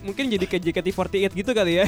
mungkin 0.01 0.25
jadi 0.29 0.45
ke 0.45 0.57
JKT48 0.61 1.33
gitu 1.33 1.51
kali 1.51 1.81
ya. 1.81 1.85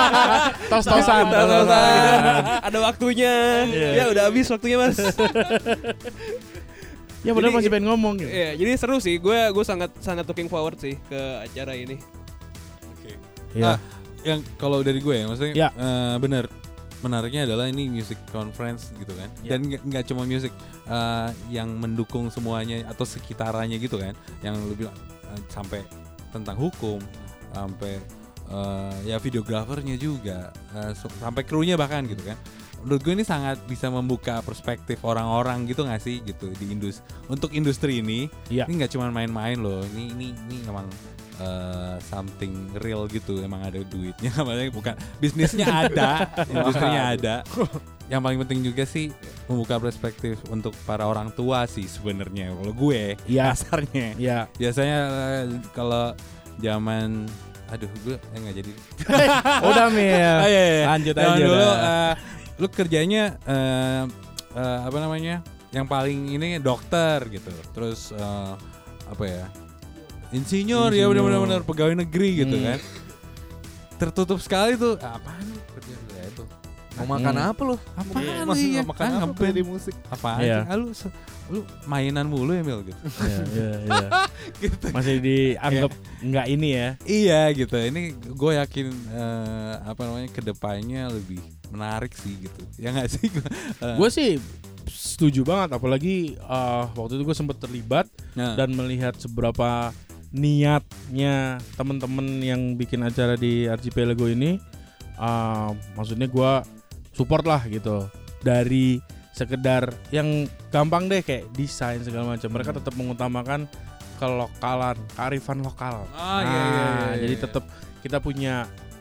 Tos-tosan. 0.72 1.28
Tos-tosan. 1.28 2.18
Ada 2.64 2.78
waktunya. 2.80 3.68
Iya. 3.68 3.88
Ya 3.92 4.04
udah 4.08 4.22
habis 4.26 4.48
waktunya, 4.48 4.80
Mas. 4.80 4.96
Ya 7.22 7.30
benar 7.30 7.54
masih 7.54 7.70
pengen 7.70 7.86
ngomong 7.86 8.18
gitu. 8.18 8.26
Iya, 8.26 8.58
jadi 8.58 8.70
seru 8.74 8.98
sih. 8.98 9.14
Gue 9.14 9.36
gue 9.36 9.62
sangat 9.62 9.94
sangat 10.00 10.26
looking 10.26 10.50
forward 10.50 10.74
sih 10.74 10.98
ke 11.06 11.20
acara 11.38 11.78
ini. 11.78 11.94
Oke. 12.90 13.14
Iya. 13.54 13.64
Ah, 13.68 13.78
yang 14.24 14.42
kalau 14.56 14.82
dari 14.82 14.98
gue 14.98 15.14
ya, 15.14 15.24
maksudnya 15.28 15.54
Ya. 15.54 15.68
eh, 15.70 16.16
bener 16.18 16.50
menariknya 17.02 17.44
adalah 17.44 17.66
ini 17.66 17.90
music 17.90 18.16
conference 18.30 18.94
gitu 18.94 19.12
kan, 19.12 19.28
Ya. 19.42 19.54
dan 19.54 19.66
nggak 19.66 20.04
cuma 20.06 20.22
music 20.22 20.54
eh, 20.86 21.28
yang 21.50 21.68
mendukung 21.74 22.30
semuanya 22.30 22.86
atau 22.86 23.02
sekitarannya 23.02 23.76
gitu 23.76 23.98
kan, 23.98 24.14
yang 24.40 24.54
bilang 24.72 24.94
eh, 25.28 25.40
sampai 25.50 25.82
tentang 26.30 26.56
hukum, 26.56 27.02
sampai 27.50 27.98
eh, 28.48 28.96
ya 29.04 29.18
videografernya 29.18 29.98
juga, 29.98 30.54
so- 30.94 31.12
sampai 31.18 31.42
krunya 31.42 31.74
bahkan 31.74 32.06
gitu 32.06 32.22
kan. 32.22 32.38
Menurut 32.82 33.00
gue 33.00 33.14
ini 33.14 33.22
sangat 33.22 33.62
bisa 33.62 33.86
membuka 33.86 34.38
perspektif 34.40 35.00
orang-orang 35.00 35.64
gitu 35.64 35.82
gak 35.82 35.98
sih 35.98 36.18
gitu 36.20 36.50
di 36.52 36.66
industri 36.68 37.00
untuk 37.26 37.50
industri 37.50 37.98
ini 37.98 38.26
Iya. 38.48 38.66
ini 38.66 38.76
nggak 38.76 38.90
cuma 38.90 39.06
main-main 39.08 39.54
loh 39.54 39.86
ini 39.88 40.10
ini 40.10 40.26
ini 40.42 40.56
emang 40.64 40.90
eh, 41.38 41.96
something 42.02 42.50
real 42.76 43.06
gitu 43.06 43.38
emang 43.38 43.62
ada 43.62 43.78
duitnya 43.80 44.34
maksudnya 44.38 44.70
bukan 44.70 44.94
bisnisnya 45.16 45.66
ada 45.66 46.10
industrinya 46.52 47.02
ada 47.08 47.34
yang 48.06 48.18
paling 48.18 48.42
penting 48.42 48.60
juga 48.62 48.82
sih 48.82 49.08
membuka 49.46 49.78
perspektif 49.78 50.36
untuk 50.48 50.74
para 50.82 51.02
orang 51.02 51.30
tua 51.30 51.64
sih 51.64 51.86
sebenarnya 51.86 52.50
kalau 52.52 52.74
gue 52.74 53.14
Iya. 53.24 53.54
kasarnya 53.54 54.06
Iya. 54.16 54.38
biasanya 54.52 54.98
eh, 55.32 55.42
kalau 55.70 56.12
zaman 56.58 57.24
aduh 57.68 57.88
gue 58.04 58.20
eh, 58.20 58.38
nggak 58.38 58.56
jadi 58.58 58.72
Udah 59.70 59.86
Mil. 59.88 60.12
Ah, 60.12 60.44
iya, 60.44 60.62
iya. 60.68 60.84
Lanjut 60.90 61.14
Zaman 61.14 61.32
aja 61.32 61.40
dulu 61.40 61.56
dah. 61.56 62.12
Lu 62.56 62.66
kerjanya 62.68 63.36
eh, 63.44 64.04
eh, 64.52 64.78
apa 64.82 64.98
namanya 64.98 65.40
yang 65.72 65.88
paling 65.88 66.28
ini 66.30 66.60
dokter 66.60 67.24
gitu 67.28 67.48
terus 67.72 68.12
eh, 68.12 68.52
apa 69.08 69.24
ya 69.24 69.44
insinyur, 70.32 70.92
ya 70.92 71.04
Insinyur. 71.04 71.08
benar-benar 71.12 71.40
benar 71.44 71.62
pegawai 71.62 71.94
negeri 72.04 72.44
gitu 72.44 72.56
Hmm. 72.56 72.66
kan 72.72 72.80
tertutup 73.96 74.40
sekali 74.40 74.74
tuh 74.74 74.96
apaan 74.98 75.46
Mau 76.94 77.06
makan 77.08 77.32
Hmm. 77.32 77.48
apa 77.48 77.62
lu? 77.64 77.76
apaan 77.92 78.44
Maksud 78.44 78.66
iya 78.66 78.82
makan 78.82 79.04
Ah, 79.08 79.24
apa 79.24 79.40
dari 79.42 79.62
musik? 79.62 79.94
apaan 80.06 80.40
Iya. 80.40 80.58
sih? 80.58 80.68
Ah, 80.68 80.76
lu 80.76 80.88
lu 81.48 81.58
mainan 81.84 82.24
mulu 82.24 82.50
ya 82.50 82.62
Mil 82.62 82.80
gitu 82.82 83.00
Iya, 83.18 83.38
iya, 83.46 83.70
iya. 83.82 84.08
gitu 84.62 84.86
Masih 84.90 85.16
dianggap 85.18 85.90
nggak 86.20 86.46
ini 86.48 86.68
ya. 86.70 86.88
Iya 87.02 87.40
gitu. 87.52 87.74
Ini 87.74 88.02
gue 88.26 88.52
yakin 88.56 88.86
eh, 89.10 89.74
apa 89.82 90.00
namanya 90.02 90.28
ke 90.28 90.40
depannya 90.40 91.08
lebih 91.08 91.40
menarik 91.68 92.12
sih 92.12 92.36
gitu. 92.38 92.60
Ya 92.76 92.90
nggak 92.90 93.08
sih? 93.10 93.26
Eh, 93.82 93.96
Gue 93.96 94.08
sih 94.08 94.36
setuju 94.84 95.42
banget 95.42 95.72
apalagi 95.72 96.16
uh, 96.42 96.90
waktu 96.92 97.14
itu 97.14 97.24
gue 97.24 97.34
sempat 97.34 97.56
terlibat 97.56 98.06
nah, 98.32 98.54
dan 98.54 98.72
melihat 98.72 99.14
seberapa 99.14 99.94
niatnya 100.32 101.34
temen-temen 101.72 102.26
yang 102.40 102.60
bikin 102.74 103.00
acara 103.00 103.34
di 103.34 103.64
Archipelago 103.64 104.26
ini 104.26 104.58
uh, 105.16 105.70
maksudnya 105.92 106.26
gua 106.26 106.66
support 107.12 107.44
lah 107.44 107.62
gitu 107.64 108.08
dari 108.40 108.98
sekedar 109.30 109.88
yang 110.10 110.44
gampang 110.68 111.06
deh 111.06 111.20
kayak 111.20 111.48
desain 111.52 112.00
segala 112.00 112.36
macam 112.36 112.48
mereka 112.48 112.72
tetap 112.72 112.92
mengutamakan 112.92 113.64
kelokalan 114.16 114.96
kearifan 115.12 115.58
lokal 115.60 116.04
Oh, 116.08 116.40
iya, 116.40 116.44
iya, 116.44 116.62
iya, 116.62 116.62
Nah, 116.62 116.92
iya, 117.10 117.20
jadi 117.20 117.34
iya. 117.34 117.42
tetap 117.42 117.64
kita 117.98 118.18
punya 118.18 118.54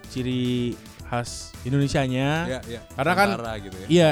ciri 0.07 0.73
khas 1.03 1.51
Indonesianya 1.61 2.29
ya, 2.47 2.59
ya. 2.65 2.81
karena 2.95 3.13
kan- 3.13 3.29
Nusantara 3.33 3.53
gitu 3.59 3.75
ya. 3.77 3.87
Iya. 3.87 4.11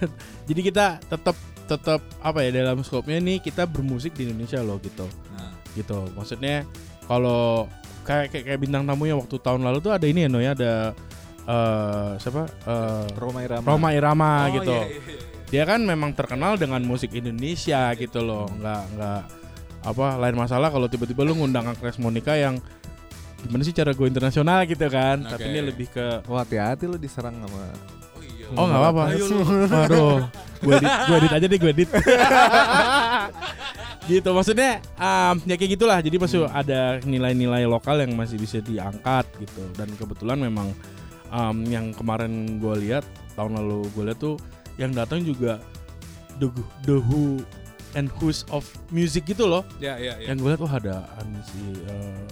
Jadi 0.50 0.60
kita 0.62 0.86
tetap 1.00 1.36
tetap 1.64 2.00
apa 2.18 2.38
ya 2.42 2.50
dalam 2.52 2.82
skopnya 2.82 3.16
nih 3.16 3.38
kita 3.38 3.62
bermusik 3.64 4.12
di 4.12 4.26
Indonesia 4.26 4.58
loh 4.58 4.76
gitu. 4.80 5.06
Nah, 5.30 5.54
Gitu. 5.70 5.94
Maksudnya 6.12 6.66
kalau 7.06 7.70
kayak 8.02 8.34
kayak, 8.34 8.44
kayak 8.44 8.60
bintang 8.60 8.82
tamunya 8.82 9.14
waktu 9.14 9.38
tahun 9.38 9.62
lalu 9.62 9.78
tuh 9.78 9.94
ada 9.94 10.02
ini 10.02 10.26
ya 10.26 10.28
no 10.28 10.38
ya 10.38 10.50
ada 10.52 10.90
eh 11.50 12.10
siapa? 12.22 12.42
Eh, 12.46 13.04
Roma 13.18 13.40
Irama. 13.42 13.66
Roma 13.66 13.88
Irama 13.90 14.30
oh, 14.46 14.54
gitu. 14.54 14.76
iya, 14.76 14.86
iya, 14.86 15.00
iya. 15.02 15.28
Dia 15.50 15.62
kan 15.66 15.82
memang 15.82 16.14
terkenal 16.14 16.54
dengan 16.54 16.78
musik 16.86 17.10
Indonesia 17.10 17.90
gitu 17.98 18.22
loh. 18.22 18.46
Nggak 18.54 18.82
nggak 18.94 19.20
apa 19.80 20.06
lain 20.20 20.36
masalah 20.36 20.68
kalau 20.70 20.86
tiba-tiba 20.86 21.26
lu 21.26 21.34
ngundang 21.34 21.66
Agnes 21.66 21.98
Monica 21.98 22.36
yang 22.36 22.60
gimana 23.40 23.64
sih 23.64 23.74
cara 23.74 23.90
go 23.96 24.06
internasional 24.06 24.62
gitu 24.68 24.86
kan. 24.86 25.26
Tapi 25.26 25.42
Oke. 25.42 25.50
ini 25.50 25.60
lebih 25.64 25.86
ke 25.90 26.22
Wah 26.30 26.46
hati-hati 26.46 26.86
lu 26.86 27.00
diserang 27.00 27.34
sama 27.42 27.66
Oh 28.14 28.22
iya. 28.22 28.46
Oh 28.54 28.64
nggak 28.68 28.80
apa-apa. 28.84 29.02
Waduh, 29.70 30.18
gue 30.60 30.74
edit, 30.76 30.92
gue 31.08 31.16
edit 31.16 31.32
aja 31.32 31.46
deh 31.48 31.58
gue 31.58 31.72
edit. 31.72 31.88
gitu 34.10 34.30
maksudnya 34.34 34.82
um, 34.98 35.34
ya 35.48 35.54
kayak 35.56 35.70
gitulah. 35.74 35.98
Jadi 35.98 36.16
masih 36.20 36.46
ada 36.46 37.00
nilai-nilai 37.02 37.64
lokal 37.66 38.02
yang 38.04 38.12
masih 38.14 38.36
bisa 38.36 38.62
diangkat 38.62 39.24
gitu. 39.40 39.62
Dan 39.74 39.88
kebetulan 39.96 40.38
memang 40.38 40.70
um, 41.30 41.64
yang 41.66 41.94
kemarin 41.94 42.58
gue 42.60 42.74
lihat 42.86 43.06
tahun 43.34 43.56
lalu 43.56 43.86
gue 43.96 44.04
lihat 44.10 44.18
tuh 44.20 44.36
yang 44.76 44.92
datang 44.94 45.22
juga 45.24 45.62
the 46.42 46.48
the 46.86 46.96
who 46.98 47.40
and 47.98 48.06
who's 48.18 48.46
of 48.54 48.62
music 48.94 49.26
gitu 49.26 49.46
loh. 49.50 49.66
Ya, 49.82 49.98
ya, 49.98 50.14
ya. 50.18 50.30
Yang 50.30 50.36
gue 50.42 50.48
lihat 50.54 50.62
wah 50.62 50.74
ada 50.78 50.96
si 51.42 51.62
uh, 51.90 52.22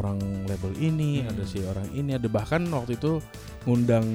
orang 0.00 0.18
label 0.48 0.72
ini, 0.80 1.20
Hmm. 1.20 1.30
ada 1.36 1.44
si 1.44 1.60
orang 1.60 1.88
ini, 1.92 2.16
ada 2.16 2.28
bahkan 2.28 2.64
waktu 2.72 2.96
itu 2.96 3.20
ngundang 3.68 4.06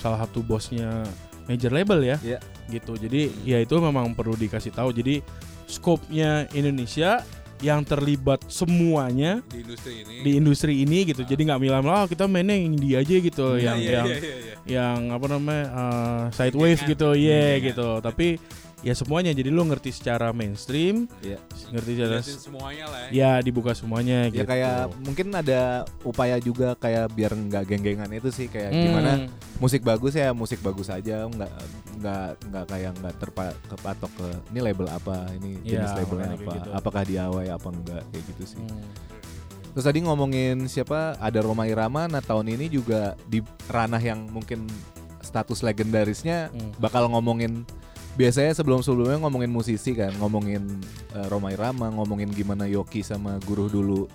salah 0.00 0.24
satu 0.24 0.40
bosnya 0.40 1.04
major 1.44 1.68
label 1.68 2.00
ya. 2.00 2.16
Iya. 2.24 2.38
Gitu. 2.72 2.96
Jadi 2.96 3.22
ya 3.44 3.60
itu 3.60 3.76
memang 3.76 4.16
perlu 4.16 4.32
dikasih 4.32 4.72
tahu. 4.72 4.96
Jadi 4.96 5.20
skopnya 5.68 6.48
Indonesia 6.56 7.20
yang 7.62 7.84
terlibat 7.84 8.42
semuanya 8.48 9.44
Di 9.46 9.62
industri 9.62 9.92
ini. 10.02 10.14
di 10.22 10.30
industri 10.34 10.72
ini 10.82 10.98
gitu. 11.06 11.22
Jadi 11.22 11.42
nggak 11.46 11.60
bilang 11.62 11.84
oh 11.86 12.04
kita 12.08 12.26
mainnya 12.26 12.56
yang 12.56 12.74
indie 12.74 12.96
aja 12.98 13.14
gitu, 13.14 13.46
Iya, 13.54 13.64
yang 13.74 13.78
iya, 13.78 13.90
yang 13.92 14.06
iya, 14.06 14.16
iya, 14.18 14.34
iya. 14.34 14.54
yang 14.66 14.98
apa 15.12 15.26
namanya 15.30 15.64
uh, 15.70 16.22
Gengan. 16.82 16.90
gitu, 16.96 17.08
iya 17.14 17.42
Gengan. 17.56 17.66
gitu. 17.70 17.88
Tapi 18.02 18.26
ya 18.84 18.92
semuanya. 18.92 19.32
Jadi 19.32 19.48
lu 19.48 19.64
ngerti 19.64 19.90
secara 19.90 20.28
mainstream, 20.30 21.08
Iya. 21.18 21.40
ngerti 21.70 21.90
secara 21.94 22.20
semuanya 22.20 22.84
lah 22.86 23.00
ya. 23.02 23.10
ya 23.10 23.30
dibuka 23.40 23.72
semuanya 23.72 24.28
Ya 24.28 24.34
gitu. 24.34 24.46
kayak 24.46 24.76
mungkin 25.00 25.32
ada 25.32 25.60
upaya 26.02 26.36
juga 26.38 26.76
kayak 26.76 27.08
biar 27.10 27.32
nggak 27.32 27.64
geng-gengan 27.64 28.10
itu 28.12 28.28
sih 28.28 28.46
kayak 28.46 28.70
Hmm. 28.70 28.82
gimana 28.84 29.12
musik 29.56 29.80
bagus 29.80 30.12
ya 30.12 30.30
musik 30.30 30.60
bagus 30.60 30.86
aja 30.86 31.24
nggak 31.24 31.52
nggak 31.96 32.28
nggak 32.44 32.64
kayak 32.66 32.92
nggak 32.94 33.14
terpa 33.16 33.44
kepatok 33.66 34.12
ke 34.12 34.28
ini 34.50 34.60
label 34.62 34.86
apa 34.86 35.16
ini 35.32 35.56
Iya, 35.62 35.80
jenis 35.80 35.92
labelnya 35.96 36.04
makanya 36.04 36.36
kayak 36.36 36.44
apa 36.44 36.52
gitu. 36.54 36.70
apakah 36.74 37.02
diawai 37.02 37.46
apa 37.48 37.68
enggak 37.70 38.02
kayak 38.10 38.24
gitu 38.28 38.42
sih 38.46 38.58
Hmm. 38.60 38.84
terus 39.70 39.84
tadi 39.84 39.98
ngomongin 40.00 40.56
siapa 40.66 41.16
ada 41.16 41.38
Roma 41.40 41.64
Irama 41.64 42.04
nah 42.04 42.20
tahun 42.20 42.46
ini 42.50 42.68
juga 42.68 43.16
di 43.24 43.40
ranah 43.66 43.98
yang 43.98 44.28
mungkin 44.28 44.68
status 45.18 45.62
legendarisnya 45.62 46.50
Hmm. 46.50 46.70
bakal 46.76 47.08
ngomongin 47.08 47.64
biasanya 48.14 48.54
sebelum-sebelumnya 48.54 49.18
ngomongin 49.18 49.50
musisi 49.50 49.90
kan 49.92 50.14
ngomongin 50.18 50.62
eh, 51.14 51.26
Roma 51.26 51.50
Irama 51.50 51.90
ngomongin 51.90 52.30
gimana 52.30 52.64
Yoki 52.64 53.02
sama 53.02 53.38
Guru 53.42 53.66
dulu 53.66 54.06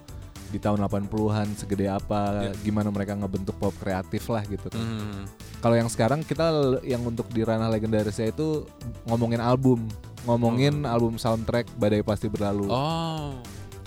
di 0.50 0.58
tahun 0.58 0.82
80-an 0.82 1.46
segede 1.54 1.86
apa, 1.86 2.50
Iya. 2.50 2.58
gimana 2.66 2.90
mereka 2.90 3.14
ngebentuk 3.14 3.54
pop 3.62 3.70
kreatif 3.78 4.26
lah 4.34 4.42
gitu 4.50 4.66
kan. 4.66 4.82
Hmm. 4.82 5.30
Kalau 5.62 5.78
yang 5.78 5.86
sekarang 5.86 6.26
kita 6.26 6.50
yang 6.82 7.06
untuk 7.06 7.30
di 7.30 7.46
ranah 7.46 7.70
legendarisnya 7.70 8.34
itu 8.34 8.66
ngomongin 9.06 9.38
album, 9.38 9.86
ngomongin 10.26 10.90
album 10.90 11.22
soundtrack 11.22 11.70
Badai 11.78 12.02
Pasti 12.02 12.34
Berlalu. 12.34 12.66
Oh. 12.66 13.38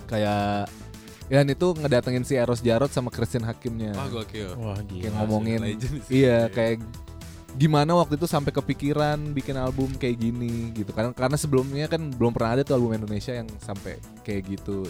Kayak 0.06 0.70
dan 1.26 1.48
itu 1.48 1.66
ngedatengin 1.74 2.22
si 2.22 2.38
Eros 2.38 2.62
Jarot 2.62 2.92
sama 2.94 3.10
Christian 3.10 3.42
Hakimnya. 3.42 3.96
Wah, 3.98 4.06
gokil. 4.06 4.54
Wah 4.54 4.78
gila. 4.86 5.02
Kayak 5.02 5.14
ngomongin 5.18 5.60
Legend 5.66 5.98
sih. 6.06 6.22
iya 6.22 6.46
kayak 6.46 6.78
gimana 7.52 7.92
waktu 7.92 8.16
itu 8.16 8.24
sampai 8.24 8.48
kepikiran 8.48 9.36
bikin 9.36 9.60
album 9.60 9.92
kayak 10.00 10.16
gini 10.16 10.72
gitu 10.72 10.88
karena 10.90 11.12
karena 11.12 11.36
sebelumnya 11.36 11.84
kan 11.84 12.08
belum 12.08 12.32
pernah 12.32 12.56
ada 12.56 12.62
tuh 12.64 12.80
album 12.80 12.96
Indonesia 12.96 13.36
yang 13.36 13.44
sampai 13.60 14.00
kayak 14.24 14.56
gitu 14.56 14.88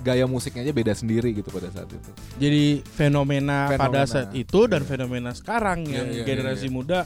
gaya 0.00 0.22
musiknya 0.24 0.62
aja 0.62 0.70
beda 0.70 0.94
sendiri 0.94 1.34
gitu 1.34 1.50
pada 1.50 1.66
saat 1.74 1.90
itu 1.90 2.10
Jadi 2.38 2.86
fenomena, 2.86 3.66
Fenomena. 3.66 3.82
pada 3.82 4.00
saat 4.06 4.30
itu 4.30 4.60
dan 4.70 4.86
fenomena 4.86 5.34
sekarang 5.34 5.82
Iya, 5.84 6.06
yang 6.06 6.08
iya, 6.14 6.22
generasi 6.22 6.70
iya. 6.70 6.74
muda 6.74 6.98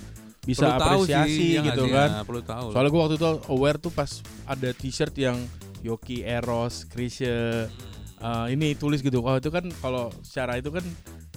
bisa 0.42 0.75
Perlu 0.76 1.06
sih, 1.08 1.14
apresiasi 1.14 1.44
ya 1.56 1.61
nggak 1.62 1.66
gitu 1.72 1.84
sih? 1.87 1.92
kan. 1.94 2.08
Ya, 2.12 2.22
perlu 2.26 2.42
tahu. 2.42 2.66
Soalnya 2.75 2.90
gue 2.90 3.00
waktu 3.00 3.14
itu 3.16 3.26
aware 3.46 3.78
tuh 3.78 3.92
pas 3.94 4.11
ada 4.44 4.68
t-shirt 4.75 5.14
yang 5.16 5.38
Yoki 5.80 6.20
Eros, 6.20 6.84
Krisye 6.84 7.70
eh, 8.18 8.46
ini 8.50 8.75
tulis 8.75 9.00
gitu. 9.00 9.22
Kalau 9.22 9.38
itu 9.38 9.49
kan 9.49 9.64
kalau 9.78 10.11
secara 10.20 10.58
itu 10.58 10.68
kan 10.68 10.82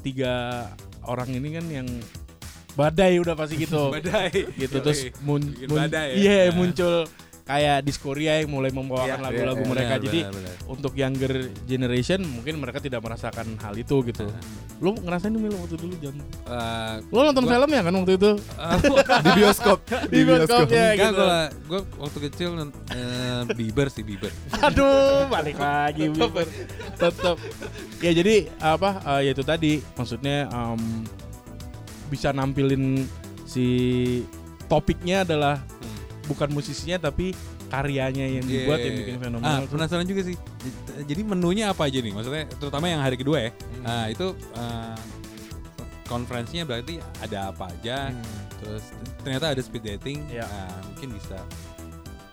tiga 0.02 0.66
orang 1.06 1.30
ini 1.32 1.54
kan 1.54 1.66
yang 1.70 1.88
badai 2.76 3.18
udah 3.18 3.34
pasti 3.34 3.56
gitu. 3.58 3.90
badai 3.96 4.32
gitu 4.54 4.78
terus 4.80 5.00
mun, 5.24 5.42
mun- 5.66 5.80
badai 5.82 6.14
ya? 6.14 6.16
iya 6.20 6.38
Nah. 6.52 6.56
muncul 6.56 6.96
kayak 7.46 7.86
Diskoria 7.86 8.42
yang 8.42 8.50
mulai 8.50 8.74
membawakan 8.74 9.22
Iya, 9.22 9.22
lagu-lagu 9.22 9.62
iya, 9.62 9.70
mereka. 9.70 9.94
Benar, 9.94 10.06
Jadi 10.10 10.20
benar. 10.26 10.54
untuk 10.66 10.94
younger 10.98 11.34
generation 11.70 12.20
mungkin 12.26 12.58
mereka 12.58 12.82
tidak 12.82 13.06
merasakan 13.06 13.54
hal 13.62 13.78
itu 13.78 14.02
gitu. 14.02 14.26
Lu 14.82 14.98
ngerasain 14.98 15.30
nih 15.30 15.40
Mil 15.40 15.54
waktu 15.54 15.78
dulu 15.78 15.94
jam. 16.02 16.18
Eh, 16.42 16.96
Lu 17.06 17.22
nonton 17.22 17.46
Gua- 17.46 17.54
film 17.54 17.70
ya 17.70 17.82
kan 17.86 17.94
waktu 17.94 18.14
itu? 18.18 18.32
di 19.26 19.32
bioskop 19.38 19.78
Di 20.10 20.20
bioskop 20.26 20.68
ya 20.68 20.90
gitu. 20.98 21.26
gua 21.70 21.82
waktu 22.02 22.18
kecil 22.26 22.50
eh, 22.90 23.42
Bieber 23.54 23.88
sih 23.94 24.02
Bieber. 24.02 24.34
Aduh, 24.58 25.30
balik 25.30 25.62
lagi 25.62 26.10
Bieber. 26.10 26.50
Tetap. 26.98 27.38
Ya 28.02 28.10
jadi 28.10 28.50
apa 28.58 29.06
eh, 29.06 29.30
ya 29.30 29.38
itu 29.38 29.46
tadi 29.46 29.86
maksudnya 29.94 30.50
em, 30.50 30.82
bisa 32.06 32.30
nampilin 32.30 33.06
si 33.46 33.66
topiknya 34.66 35.22
adalah 35.22 35.62
Hmm. 35.62 35.98
bukan 36.26 36.50
musisinya 36.50 36.98
tapi 37.00 37.34
karyanya 37.66 38.26
yang 38.26 38.46
dibuat 38.46 38.78
yang 38.80 38.96
bikin 38.96 39.16
Ah, 39.16 39.22
fenomenal. 39.22 39.58
tuh. 39.60 39.70
penasaran 39.74 40.06
juga 40.06 40.22
sih. 40.24 40.36
Jadi 41.02 41.22
menunya 41.22 41.66
apa 41.70 41.86
aja 41.86 41.98
nih? 41.98 42.14
Maksudnya 42.14 42.46
terutama 42.56 42.86
yang 42.88 43.02
hari 43.02 43.16
kedua 43.16 43.38
ya. 43.42 43.52
Hmm. 43.52 43.84
Nah, 43.84 44.06
itu 44.08 44.28
eh, 44.56 44.96
konferensinya 46.06 46.64
berarti 46.64 46.98
ada 47.20 47.50
apa 47.50 47.70
aja. 47.70 48.14
Terus 48.62 48.84
ternyata 49.22 49.46
ada 49.52 49.62
speed 49.62 49.84
dating. 49.84 50.22
Iya. 50.30 50.46
Nah, 50.46 50.78
mungkin 50.86 51.10
bisa. 51.14 51.38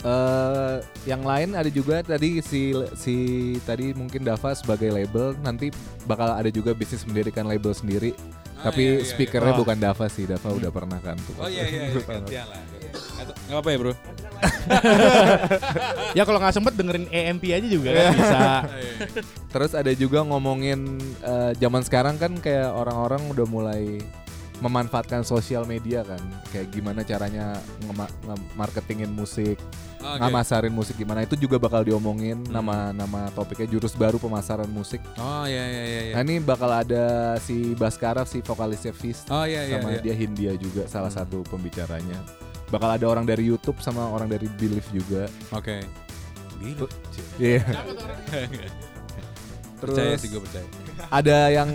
Eh, 0.02 0.76
yang 1.06 1.22
lain 1.22 1.54
ada 1.54 1.70
juga 1.70 2.02
tadi 2.02 2.42
si 2.42 2.74
si 2.92 3.14
tadi 3.62 3.94
mungkin 3.94 4.26
Dava 4.26 4.50
sebagai 4.50 4.90
label 4.90 5.38
nanti 5.38 5.70
bakal 6.04 6.34
ada 6.34 6.50
juga 6.50 6.74
bisnis 6.74 7.06
mendirikan 7.06 7.46
label 7.46 7.70
sendiri 7.70 8.10
Ah, 8.10 8.41
tapi 8.62 8.82
iya, 8.82 8.94
iya, 8.98 9.06
speakernya 9.06 9.52
iya. 9.54 9.60
bukan 9.60 9.76
Dava 9.78 10.06
sih 10.06 10.24
Dava 10.24 10.48
udah 10.54 10.70
pernah 10.70 10.98
kan 11.02 11.16
tuh 11.18 11.34
Oh 11.38 11.50
iya 11.50 11.66
iya, 11.66 11.90
iya 11.90 12.00
gantian 12.02 12.46
lah. 12.46 12.60
Atau- 13.18 13.36
Nggak 13.48 13.60
apa 13.60 13.68
ya 13.68 13.78
bro? 13.78 13.92
ya 16.18 16.22
kalau 16.26 16.38
nggak 16.42 16.54
sempet 16.54 16.72
dengerin 16.74 17.06
EMP 17.08 17.44
aja 17.54 17.68
juga 17.68 17.88
kan 17.94 18.04
bisa. 18.14 18.40
Terus 19.52 19.72
ada 19.76 19.92
juga 19.94 20.22
ngomongin 20.26 20.98
eh, 21.22 21.52
zaman 21.58 21.82
sekarang 21.86 22.16
kan 22.18 22.32
kayak 22.38 22.70
orang-orang 22.74 23.22
udah 23.30 23.46
mulai 23.46 24.02
memanfaatkan 24.62 25.20
sosial 25.22 25.66
media 25.66 26.00
kan, 26.00 26.22
kayak 26.48 26.70
gimana 26.70 27.02
caranya 27.02 27.58
ngema- 27.82 28.14
nge-marketingin 28.22 29.10
musik, 29.10 29.58
Oke. 29.98 30.16
ngamasarin 30.16 30.70
musik 30.70 30.94
gimana 30.94 31.20
itu 31.20 31.34
juga 31.34 31.58
bakal 31.58 31.82
diomongin 31.82 32.38
Hmm. 32.40 32.54
nama 32.54 32.76
nama 32.90 33.26
topiknya 33.30 33.66
jurus 33.68 33.92
baru 33.92 34.16
pemasaran 34.16 34.66
musik. 34.66 35.02
Oh 35.16 35.42
iya 35.44 35.64
iya 35.64 35.82
iya. 35.84 36.00
iya. 36.04 36.14
Nah 36.14 36.22
ini 36.22 36.38
bakal 36.38 36.70
ada 36.70 37.04
si 37.36 37.74
Baskara 37.74 38.22
si 38.22 38.38
vokalisnya 38.40 38.90
Fist 38.92 39.26
Oh 39.28 39.42
iya 39.42 39.62
iya. 39.64 39.76
sama 39.76 39.92
iya. 39.92 40.00
dia 40.00 40.14
Hindia 40.14 40.52
juga 40.54 40.86
salah 40.86 41.10
Hmm. 41.10 41.18
satu 41.20 41.42
pembicaranya. 41.44 42.22
Bakal 42.70 42.96
ada 42.96 43.04
orang 43.04 43.26
dari 43.26 43.44
YouTube 43.44 43.76
sama 43.78 44.06
orang 44.06 44.26
dari 44.26 44.46
Belief 44.48 44.86
juga. 44.88 45.26
Oke. 45.50 45.82
Gila. 46.56 46.86
Iya. 47.36 47.60
Percaya 49.76 50.14
Terus 50.14 50.22
sih 50.22 50.30
gue 50.30 50.38
percaya. 50.38 50.66
Ada 51.12 51.52
yang 51.52 51.68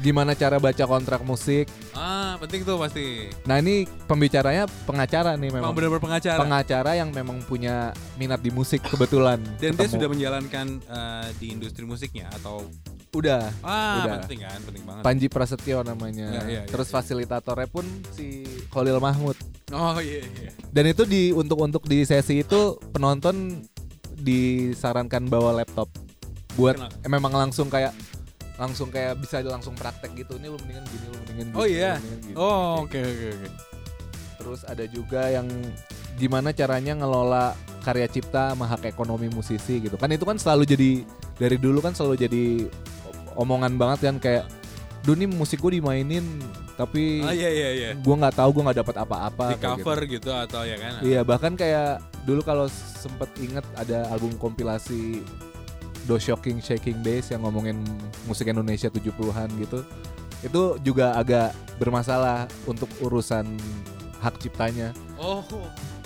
gimana 0.00 0.32
cara 0.32 0.56
baca 0.56 0.80
kontrak 0.82 1.20
musik. 1.20 1.68
Ah 1.92 2.40
penting 2.40 2.64
tuh 2.64 2.80
pasti. 2.80 3.28
Nah 3.44 3.60
ini 3.60 3.84
pembicaranya 4.08 4.64
pengacara 4.88 5.36
nih 5.36 5.52
Memang 5.52 5.60
memang. 5.60 5.72
benar-benar 5.76 6.00
pengacara. 6.02 6.40
Pengacara 6.40 6.90
yang 6.96 7.12
memang 7.12 7.44
punya 7.44 7.92
minat 8.16 8.40
di 8.40 8.48
musik 8.48 8.80
kebetulan. 8.82 9.36
Dan 9.60 9.76
dia 9.76 9.84
Ketemu. 9.84 9.92
sudah 9.92 10.08
menjalankan 10.08 10.66
eh, 10.80 11.28
di 11.36 11.52
industri 11.52 11.84
musiknya 11.84 12.32
atau 12.32 12.64
udah. 13.12 13.52
ah 13.60 14.00
Udah. 14.00 14.16
penting 14.24 14.40
kan 14.40 14.58
penting 14.64 14.84
banget. 14.88 15.02
Panji 15.04 15.26
Prasetyo 15.28 15.78
namanya. 15.82 16.26
Iya, 16.32 16.42
iya, 16.48 16.62
Terus 16.64 16.88
iya. 16.88 16.94
fasilitatornya 16.96 17.68
pun 17.68 17.84
si 18.16 18.48
Khalil 18.72 18.96
Mahmud. 18.96 19.36
Oh 19.70 20.00
iya 20.00 20.24
iya. 20.24 20.50
Dan 20.72 20.88
itu 20.88 21.04
di 21.04 21.30
untuk 21.30 21.60
untuk 21.60 21.84
di 21.84 22.08
sesi 22.08 22.40
itu 22.40 22.80
penonton 22.90 23.60
disarankan 24.16 25.28
bawa 25.28 25.52
laptop 25.54 25.92
buat 26.54 26.76
Kenapa? 26.76 26.96
eh, 26.98 27.10
memang 27.10 27.32
langsung 27.36 27.68
kayak 27.68 27.92
langsung 28.60 28.92
kayak 28.92 29.16
bisa 29.16 29.40
langsung 29.40 29.72
praktek 29.72 30.12
gitu. 30.12 30.36
Ini 30.36 30.52
lu 30.52 30.60
mendingan 30.60 30.84
gini, 30.92 31.04
lu 31.08 31.16
mendingan 31.24 31.46
gitu. 31.48 31.56
Oh, 31.56 31.64
iya? 31.66 31.96
gini. 31.96 32.32
Oh 32.36 32.84
Kayak 32.84 33.08
oke 33.08 33.16
oke 33.16 33.26
oke. 33.32 33.48
Terus 34.40 34.60
ada 34.68 34.84
juga 34.84 35.22
yang 35.32 35.48
gimana 36.20 36.52
caranya 36.52 36.92
ngelola 37.00 37.56
karya 37.80 38.04
cipta 38.12 38.52
sama 38.52 38.68
hak 38.68 38.84
ekonomi 38.84 39.32
musisi 39.32 39.80
gitu. 39.80 39.96
Kan 39.96 40.12
itu 40.12 40.28
kan 40.28 40.36
selalu 40.36 40.68
jadi 40.68 40.90
dari 41.40 41.56
dulu 41.56 41.80
kan 41.80 41.96
selalu 41.96 42.14
jadi 42.28 42.44
omongan 43.40 43.80
banget 43.80 44.12
kan 44.12 44.18
kayak 44.20 44.44
Duh 45.00 45.16
nih 45.16 45.24
musik 45.24 45.64
gue 45.64 45.80
dimainin 45.80 46.20
tapi 46.76 47.24
Ah 47.24 47.32
iya 47.32 47.48
iya 47.48 47.68
iya. 47.72 47.90
gue 47.96 48.14
nggak 48.20 48.36
tahu 48.36 48.52
gue 48.52 48.62
nggak 48.68 48.78
dapat 48.84 48.96
apa-apa 49.00 49.46
Di 49.56 49.64
kayak 49.64 49.80
cover 49.80 49.98
gitu. 50.04 50.28
atau 50.28 50.60
ya 50.60 50.76
kan? 50.76 51.00
Iya 51.00 51.20
bahkan 51.24 51.56
kayak 51.56 52.04
dulu 52.28 52.44
kalau 52.44 52.68
sempet 52.68 53.32
inget 53.40 53.64
ada 53.80 54.12
album 54.12 54.36
kompilasi 54.36 55.24
Do 56.08 56.16
Shocking 56.16 56.62
Shaking 56.62 57.00
Days 57.04 57.32
yang 57.32 57.44
ngomongin 57.44 57.80
musik 58.24 58.48
Indonesia 58.48 58.88
70-an 58.88 59.48
gitu. 59.60 59.80
Itu 60.40 60.80
juga 60.80 61.16
agak 61.16 61.52
bermasalah 61.76 62.48
untuk 62.64 62.88
urusan 63.04 63.44
hak 64.20 64.40
ciptanya. 64.40 64.92
Oh. 65.20 65.44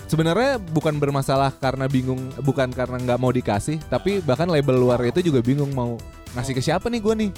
Sebenarnya 0.05 0.61
bukan 0.61 0.95
bermasalah 1.01 1.49
karena 1.57 1.89
bingung, 1.89 2.29
bukan 2.45 2.69
karena 2.69 3.01
nggak 3.01 3.19
mau 3.19 3.33
dikasih, 3.33 3.81
tapi 3.89 4.21
bahkan 4.21 4.45
label 4.45 4.77
luar 4.77 5.01
itu 5.01 5.19
juga 5.19 5.41
bingung 5.41 5.73
mau 5.73 5.97
ngasih 6.37 6.53
ke 6.53 6.61
siapa 6.61 6.91
nih 6.93 7.01
gue 7.01 7.13
nih. 7.25 7.31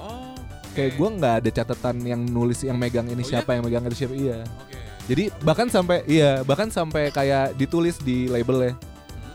Oh. 0.00 0.32
Kayak 0.72 0.96
gue 0.96 1.08
nggak 1.20 1.34
ada 1.44 1.50
catatan 1.52 1.96
yang 2.00 2.22
nulis 2.24 2.64
yang 2.64 2.80
megang 2.80 3.06
ini 3.12 3.20
Oh, 3.20 3.28
siapa 3.28 3.52
yang 3.54 3.62
megang 3.66 3.84
itu 3.86 4.06
siapa. 4.06 4.14
Iya. 4.16 4.40
Oke. 4.40 4.78
Jadi 5.04 5.24
bahkan 5.44 5.68
sampai 5.68 6.00
iya, 6.08 6.40
bahkan 6.48 6.72
sampai 6.72 7.12
kayak 7.12 7.60
ditulis 7.60 8.00
di 8.00 8.24
label 8.32 8.72
ya. 8.72 8.74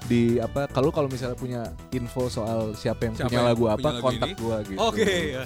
Di 0.09 0.41
apa 0.41 0.65
kalau 0.67 0.89
kalau 0.89 1.05
misalnya 1.05 1.37
punya 1.37 1.61
info 1.91 2.25
soal 2.27 2.73
siapa 2.73 3.05
yang 3.05 3.13
Siapa 3.13 3.29
punya 3.29 3.37
yang 3.37 3.47
lagu 3.47 3.63
punya 3.63 3.75
apa, 3.77 3.87
lagu 3.87 4.01
kontak 4.01 4.27
ini? 4.27 4.35
gua 4.35 4.57
gitu. 4.65 4.79
Oke. 4.81 5.13
ya. 5.31 5.43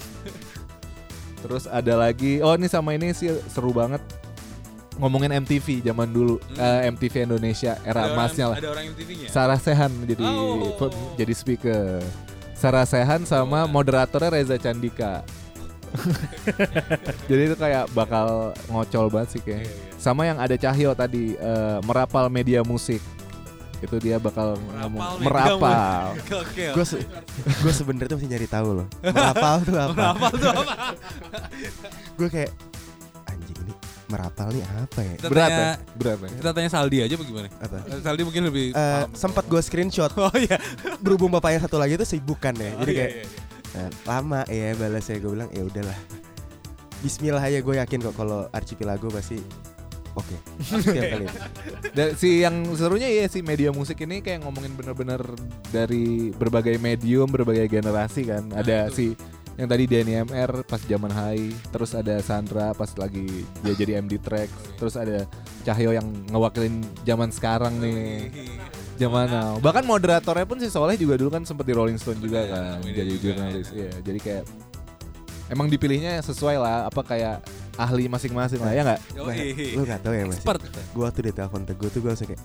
Terus 1.37 1.63
ada 1.67 1.93
lagi, 1.99 2.39
oh 2.39 2.55
ini 2.55 2.65
sama 2.65 2.95
ini 2.95 3.11
sih 3.11 3.27
seru 3.45 3.69
banget 3.69 3.99
ngomongin 4.95 5.35
MTV 5.35 5.83
zaman 5.83 6.07
dulu, 6.07 6.39
Hmm. 6.39 6.55
Eh, 6.55 6.87
MTV 6.87 7.27
Indonesia 7.27 7.75
era 7.83 8.07
Ada 8.07 8.13
emasnya 8.13 8.45
orang- 8.45 8.53
lah. 8.53 8.61
Ada 8.61 8.69
orang 8.71 8.85
MTV-nya. 8.93 9.27
Sarah 9.27 9.59
Sehan 9.59 9.91
jadi 10.07 10.23
Oh. 10.23 10.71
jadi 11.13 11.33
speaker. 11.33 11.99
Sarah 12.53 12.87
Sehan 12.87 13.25
sama 13.25 13.67
moderatornya 13.67 14.31
Reza 14.31 14.55
Candika. 14.55 15.25
jadi 17.27 17.41
itu 17.45 17.55
kayak 17.55 17.91
bakal 17.91 18.49
ngocol 18.67 19.09
banget 19.09 19.29
sih 19.29 19.41
kayak. 19.41 19.61
Iya, 19.61 19.67
iya. 19.67 19.97
Sama 19.97 20.23
yang 20.23 20.37
ada 20.37 20.55
Cahyo 20.55 20.93
tadi 20.93 21.35
eh, 21.35 21.77
merapal 21.83 22.29
media 22.29 22.61
musik. 22.61 23.03
Itu 23.83 23.99
dia 23.99 24.15
bakal 24.15 24.55
ngomong 24.55 25.19
media 25.19 25.27
merapal. 25.27 26.03
Gue 26.71 26.85
se 26.91 27.03
gue 27.35 27.73
sebenarnya 27.75 28.09
tuh 28.09 28.17
masih 28.17 28.29
nyari 28.31 28.47
tahu 28.47 28.69
loh. 28.79 28.87
Merapal 29.03 29.55
tuh 29.61 29.75
apa? 29.75 29.91
Merapal 29.91 30.31
tuh 30.33 30.49
apa? 30.49 30.73
gue 32.17 32.29
kayak 32.31 32.51
anjing 33.27 33.57
ini 33.59 33.73
merapal 34.07 34.47
nih 34.49 34.63
apa 34.63 34.99
ya? 35.03 35.13
Kita 35.19 35.27
Berat 35.27 35.49
tanya, 35.49 35.59
ya? 35.59 35.73
Berat 35.99 36.17
ya? 36.17 36.29
kita 36.31 36.49
tanya 36.55 36.69
Saldi 36.71 36.97
aja 37.01 37.15
bagaimana? 37.19 37.47
Apa? 37.59 37.77
Eh, 37.83 37.99
Saldi 37.99 38.21
mungkin 38.23 38.43
lebih 38.47 38.65
paham. 38.71 39.07
sempat 39.11 39.43
gue 39.45 39.59
screenshot 39.59 40.11
Oh 40.15 40.31
iya. 40.39 40.55
berhubung 41.03 41.27
bapaknya 41.29 41.59
satu 41.61 41.75
lagi 41.75 41.99
tuh 41.99 42.07
sibuk 42.07 42.39
kan 42.39 42.55
ya. 42.55 42.71
Oh, 42.73 42.87
Jadi 42.87 42.91
iya, 42.93 42.99
kayak 43.03 43.11
iya, 43.11 43.25
iya. 43.75 43.83
eh, 43.83 43.89
lama 44.07 44.39
ya 44.47 44.67
balasnya 44.79 45.19
gue 45.19 45.31
bilang 45.33 45.49
ya 45.51 45.63
udahlah. 45.67 45.99
Bismillah 47.03 47.43
aja 47.43 47.59
gue 47.59 47.75
yakin 47.75 47.99
kok 47.99 48.15
kalau 48.15 48.47
Archipelago 48.49 49.11
pasti 49.11 49.43
oke 50.13 50.35
kali 50.85 51.25
Dan 51.93 52.07
si 52.17 52.41
yang 52.41 52.65
serunya 52.73 53.09
ya 53.09 53.25
si 53.29 53.41
media 53.41 53.69
musik 53.69 54.01
ini 54.01 54.21
kayak 54.21 54.45
ngomongin 54.45 54.73
bener-bener 54.73 55.21
dari 55.69 56.33
berbagai 56.33 56.77
medium, 56.81 57.29
berbagai 57.29 57.69
generasi 57.69 58.25
kan. 58.25 58.49
Ada 58.53 58.89
itu. 58.89 58.95
si 58.95 59.05
yang 59.53 59.69
tadi 59.69 59.85
Denny 59.85 60.17
MR 60.25 60.65
pas 60.65 60.81
zaman 60.81 61.13
high, 61.13 61.53
terus 61.69 61.93
ada 61.93 62.17
Sandra 62.25 62.73
pas 62.73 62.89
lagi 62.97 63.45
dia 63.61 63.73
jadi 63.77 64.01
MD 64.01 64.17
track, 64.17 64.49
terus 64.81 64.97
ada 64.97 65.29
Cahyo 65.61 65.93
yang 65.93 66.09
ngewakilin 66.33 66.81
zaman 67.05 67.29
sekarang 67.29 67.77
nih. 67.77 68.33
Zaman 68.97 69.29
now. 69.29 69.61
Bahkan 69.61 69.85
moderatornya 69.85 70.45
pun 70.49 70.57
si 70.57 70.73
Soleh 70.73 70.97
juga 70.97 71.17
dulu 71.21 71.29
kan 71.29 71.45
sempat 71.45 71.69
di 71.69 71.73
Rolling 71.77 72.01
Stone 72.01 72.17
juga 72.17 72.45
kan, 72.49 72.81
Iya, 72.81 72.93
jadi 73.05 73.11
juga. 73.13 73.23
jurnalis. 73.29 73.67
Iya, 73.73 73.91
jadi 74.01 74.19
kayak 74.21 74.43
emang 75.53 75.69
dipilihnya 75.69 76.17
sesuai 76.25 76.57
lah 76.57 76.89
apa 76.89 77.01
kayak 77.05 77.45
ahli 77.75 78.05
masing-masing 78.05 78.61
lah 78.61 78.73
ya 78.73 78.81
nggak? 78.85 78.99
Lu 79.73 79.81
gak 79.83 79.99
tau 80.05 80.13
ya 80.13 80.23
mas. 80.29 80.37
Expert. 80.37 80.61
gue 80.69 81.03
waktu 81.03 81.19
ditelepon 81.31 81.65
teguh 81.65 81.89
tuh 81.89 81.99
gue 82.05 82.11
langsung 82.13 82.29
kayak 82.29 82.41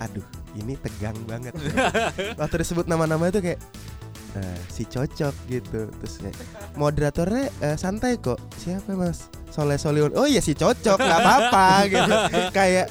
aduh 0.00 0.24
ini 0.56 0.74
tegang 0.80 1.16
banget. 1.28 1.52
Waktu 2.40 2.54
disebut 2.64 2.88
nama-nama 2.88 3.28
itu 3.28 3.44
kayak 3.44 3.60
eh, 4.34 4.58
si 4.72 4.88
cocok 4.88 5.34
gitu. 5.46 5.92
Terus 6.00 6.14
kayak 6.24 6.36
moderatornya 6.74 7.52
eh, 7.60 7.76
santai 7.76 8.16
kok. 8.16 8.40
Siapa 8.56 8.96
mas? 8.96 9.28
Soleh 9.52 9.76
Soliun. 9.76 10.16
Oh 10.16 10.24
iya 10.24 10.40
si 10.40 10.56
cocok 10.56 10.96
nggak 10.96 11.20
apa-apa 11.20 11.66
gitu. 11.92 12.12
Kayak 12.48 12.88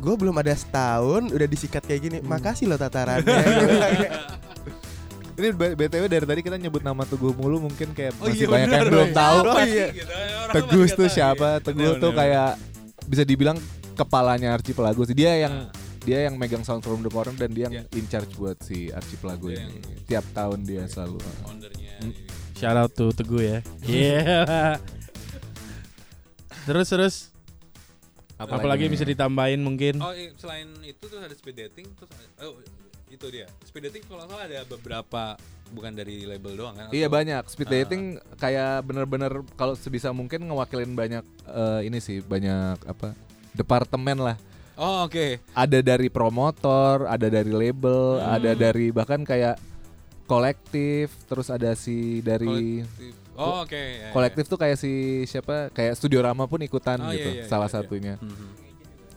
gue 0.00 0.14
belum 0.18 0.34
ada 0.42 0.50
setahun 0.50 1.30
udah 1.30 1.46
disikat 1.46 1.86
kayak 1.86 2.00
gini. 2.02 2.18
Makasih 2.18 2.66
loh 2.66 2.78
tatarannya 2.82 3.24
gitu. 3.24 3.66
Ini 5.40 5.48
BTW 5.54 6.04
dari 6.06 6.26
tadi 6.26 6.40
kita 6.42 6.54
nyebut 6.54 6.80
nama 6.80 7.02
Teguh 7.02 7.32
mulu 7.32 7.56
mungkin 7.62 7.90
kayak 7.90 8.12
Oh 8.14 8.28
masih 8.28 8.44
iya, 8.44 8.46
banyak 8.46 8.68
bener, 8.68 8.76
yang 8.76 8.92
belum 8.92 9.10
tahu. 9.10 9.38
Oh 9.42 9.62
iya. 9.62 9.86
Teguh 10.50 10.84
tuh 10.90 11.08
siapa? 11.08 11.48
Teguh 11.58 11.80
Bener, 11.90 11.96
tuh 11.98 12.10
bener. 12.10 12.20
kayak 12.20 12.50
bisa 13.06 13.22
dibilang 13.22 13.56
kepalanya 13.94 14.52
Archipelago 14.52 15.00
sih. 15.02 15.14
Dia 15.14 15.40
yang 15.40 15.54
Nah. 15.64 15.72
dia 16.00 16.24
yang 16.24 16.34
megang 16.34 16.60
sound 16.60 16.80
from 16.80 17.00
the 17.00 17.08
corner 17.08 17.32
dan 17.34 17.50
dia 17.50 17.66
yang 17.66 17.74
Iya. 17.82 17.84
in 17.94 18.06
charge 18.06 18.32
buat 18.34 18.56
si 18.58 18.88
Archipelago 18.90 19.48
Dia 19.48 19.60
ini. 19.62 19.80
yang- 19.80 20.04
Tiap 20.06 20.24
tahun 20.32 20.58
dia 20.62 20.82
selalu. 20.84 21.16
Foundernya. 21.40 21.94
Hmm. 21.98 22.12
Shout 22.54 22.76
out 22.78 22.92
to 22.92 23.08
Teguh 23.10 23.40
ya. 23.40 23.58
Iya. 23.82 24.20
terus 26.62 26.86
terus 26.86 27.14
apalagi 28.36 28.84
yang 28.84 28.92
bisa 28.92 29.04
ditambahin 29.04 29.58
mungkin? 29.58 29.96
Oh, 29.98 30.12
selain 30.36 30.68
itu 30.82 31.00
terus 31.02 31.20
ada 31.20 31.32
speed 31.32 31.56
dating 31.58 31.88
terus 31.94 32.10
ada- 32.10 32.46
oh 32.46 32.60
itu 33.10 33.26
dia. 33.28 33.46
Speed 33.62 33.90
dating 33.90 34.02
kalau 34.06 34.22
salah 34.24 34.46
ada 34.46 34.62
beberapa 34.64 35.34
bukan 35.68 35.92
dari 35.92 36.22
label 36.24 36.54
doang 36.56 36.74
kan? 36.74 36.88
Iya 36.90 37.06
banyak 37.06 37.42
speed 37.46 37.66
Ah. 37.66 37.72
dating 37.76 38.02
kayak 38.36 38.82
bener-bener 38.82 39.32
kalau 39.54 39.74
sebisa 39.74 40.10
mungkin 40.10 40.42
ngewakilin 40.42 40.94
banyak 40.94 41.24
eh, 41.44 41.80
ini 41.84 41.98
sih 41.98 42.18
banyak 42.20 42.78
apa 42.84 43.14
departemen 43.52 44.18
lah 44.20 44.36
Oh, 44.74 45.04
oke. 45.04 45.36
ada 45.52 45.78
dari 45.80 46.08
promotor, 46.08 47.04
ada 47.04 47.28
dari 47.28 47.52
label, 47.52 48.16
Hmm. 48.16 48.32
ada 48.32 48.56
dari 48.56 48.88
bahkan 48.88 49.20
kayak 49.20 49.60
kolektif, 50.24 51.12
terus 51.26 51.50
ada 51.50 51.74
si 51.74 52.22
dari 52.22 52.80
Kolektif. 52.80 53.12
Oh, 53.34 53.60
oke. 53.60 53.72
ya, 53.72 54.08
ya. 54.08 54.10
kolektif 54.10 54.44
tuh 54.46 54.56
kayak 54.56 54.76
si 54.76 54.92
siapa 55.24 55.68
kayak 55.70 55.96
Studio 55.96 56.20
Rama 56.20 56.44
pun 56.44 56.60
ikutan 56.60 56.96
Oh, 56.96 57.08
gitu, 57.10 57.28
iya, 57.30 57.44
iya, 57.44 57.44
salah 57.44 57.66
iya, 57.66 57.72
iya. 57.72 57.82
satunya. 57.82 58.14
Mhm. 58.16 58.69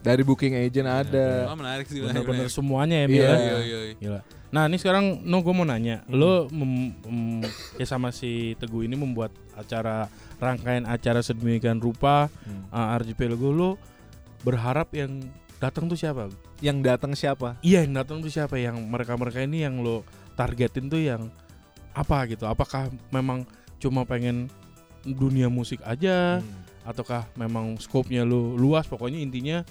Dari 0.03 0.21
booking 0.21 0.53
agent 0.53 0.83
ada. 0.85 1.47
Oh, 1.47 1.55
menarik 1.55 1.87
sih. 1.87 2.03
Bener-bener 2.03 2.51
semuanya 2.51 2.99
ya, 2.99 3.05
Iya. 3.05 3.09
Mila. 3.09 3.23
Iya, 3.33 3.37
iya, 3.57 3.79
iya. 3.81 3.95
Gila. 3.97 4.21
Nah, 4.51 4.67
ini 4.67 4.77
sekarang 4.77 5.23
no 5.23 5.41
gue 5.41 5.49
mau 5.49 5.63
nanya, 5.63 6.05
lo 6.05 6.45
mem- 6.47 6.93
mem- 7.01 7.47
ya 7.73 7.87
sama 7.87 8.11
si 8.11 8.53
Teguh 8.53 8.83
ini 8.83 8.93
membuat 8.93 9.33
acara 9.53 10.05
rangkaian 10.37 10.85
acara 10.85 11.23
sedemikian 11.23 11.79
rupa 11.79 12.29
Hmm. 12.43 12.69
uh, 12.69 12.93
Archipelago 12.93 13.49
lo 13.49 13.69
berharap 14.41 14.91
yang 14.91 15.25
datang 15.57 15.87
tuh 15.87 15.95
siapa? 15.95 16.29
Yang 16.59 16.77
datang 16.83 17.11
siapa? 17.15 17.57
Iya, 17.61 17.81
yang 17.81 17.95
datang 17.95 18.19
tuh 18.19 18.29
siapa? 18.29 18.59
Yang 18.59 18.77
mereka-mereka 18.83 19.41
ini 19.41 19.63
yang 19.63 19.79
lo 19.79 20.03
targetin 20.35 20.85
tuh 20.85 20.99
yang 20.99 21.31
apa 21.91 22.27
gitu? 22.27 22.43
Apakah 22.43 22.91
memang 23.09 23.47
cuma 23.79 24.03
pengen 24.03 24.51
dunia 25.01 25.47
musik 25.47 25.81
aja 25.81 26.37
Hmm. 26.37 26.61
ataukah 26.83 27.25
memang 27.33 27.75
skopnya 27.77 28.21
lu 28.21 28.53
luas 28.53 28.85
pokoknya 28.85 29.17
intinya 29.17 29.63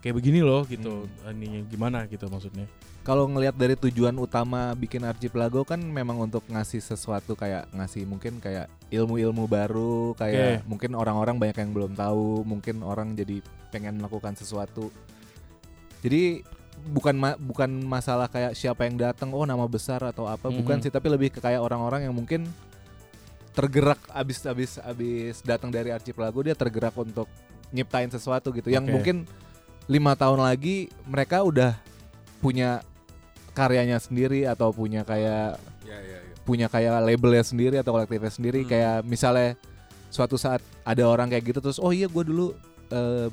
kayak 0.00 0.16
begini 0.16 0.40
loh 0.40 0.64
gitu 0.64 1.04
ininya 1.28 1.60
gimana 1.68 1.98
gitu 2.08 2.26
maksudnya 2.28 2.66
Kalau 3.00 3.24
ngelihat 3.24 3.56
dari 3.56 3.80
tujuan 3.80 4.12
utama 4.20 4.76
bikin 4.76 5.08
Archipelago 5.08 5.64
kan 5.64 5.80
memang 5.80 6.20
untuk 6.20 6.44
ngasih 6.52 6.84
sesuatu 6.84 7.32
kayak 7.32 7.72
ngasih 7.72 8.04
mungkin 8.04 8.44
kayak 8.44 8.68
ilmu-ilmu 8.92 9.48
baru, 9.48 10.12
kayak 10.20 10.68
mungkin 10.68 10.92
orang-orang 10.92 11.40
banyak 11.40 11.64
yang 11.64 11.72
belum 11.72 11.96
tahu, 11.96 12.44
mungkin 12.44 12.84
orang 12.84 13.16
jadi 13.16 13.40
pengen 13.72 14.04
melakukan 14.04 14.36
sesuatu. 14.36 14.92
Jadi 16.04 16.44
bukan 16.92 17.16
ma- 17.16 17.40
bukan 17.40 17.72
masalah 17.88 18.28
kayak 18.28 18.52
siapa 18.52 18.84
yang 18.84 19.00
datang, 19.00 19.32
oh 19.32 19.48
nama 19.48 19.64
besar 19.64 20.04
atau 20.04 20.28
apa, 20.28 20.52
bukan 20.52 20.76
Mhm. 20.76 20.84
sih, 20.84 20.92
tapi 20.92 21.08
lebih 21.08 21.32
ke 21.32 21.40
kayak 21.40 21.64
orang-orang 21.64 22.04
yang 22.04 22.12
mungkin 22.12 22.52
tergerak 23.56 23.98
abis 24.12 24.44
abis 24.44 24.76
abis 24.76 25.40
datang 25.40 25.72
dari 25.72 25.88
Archipelago 25.88 26.44
dia 26.44 26.52
tergerak 26.52 26.92
untuk 27.00 27.32
nyiptain 27.72 28.12
sesuatu 28.12 28.52
gitu, 28.52 28.68
yang 28.68 28.84
Oke. 28.84 28.92
mungkin 28.92 29.16
lima 29.90 30.14
tahun 30.14 30.38
lagi 30.40 30.86
mereka 31.04 31.42
udah 31.42 31.74
punya 32.38 32.80
karyanya 33.52 33.98
sendiri 33.98 34.46
atau 34.46 34.70
punya 34.70 35.02
kayak 35.02 35.58
Iya, 35.82 35.98
iya, 35.98 36.18
iya. 36.22 36.34
punya 36.46 36.66
kayak 36.70 37.02
labelnya 37.02 37.42
sendiri 37.42 37.76
atau 37.76 37.90
kolektifnya 37.92 38.30
sendiri 38.30 38.62
Hmm. 38.62 38.70
kayak 38.70 38.96
misalnya 39.02 39.58
suatu 40.08 40.38
saat 40.38 40.62
ada 40.82 41.02
orang 41.04 41.26
kayak 41.26 41.50
gitu 41.50 41.58
terus 41.60 41.76
oh 41.76 41.90
iya 41.90 42.06
gue 42.06 42.22
dulu 42.22 42.54
eh, 42.88 43.28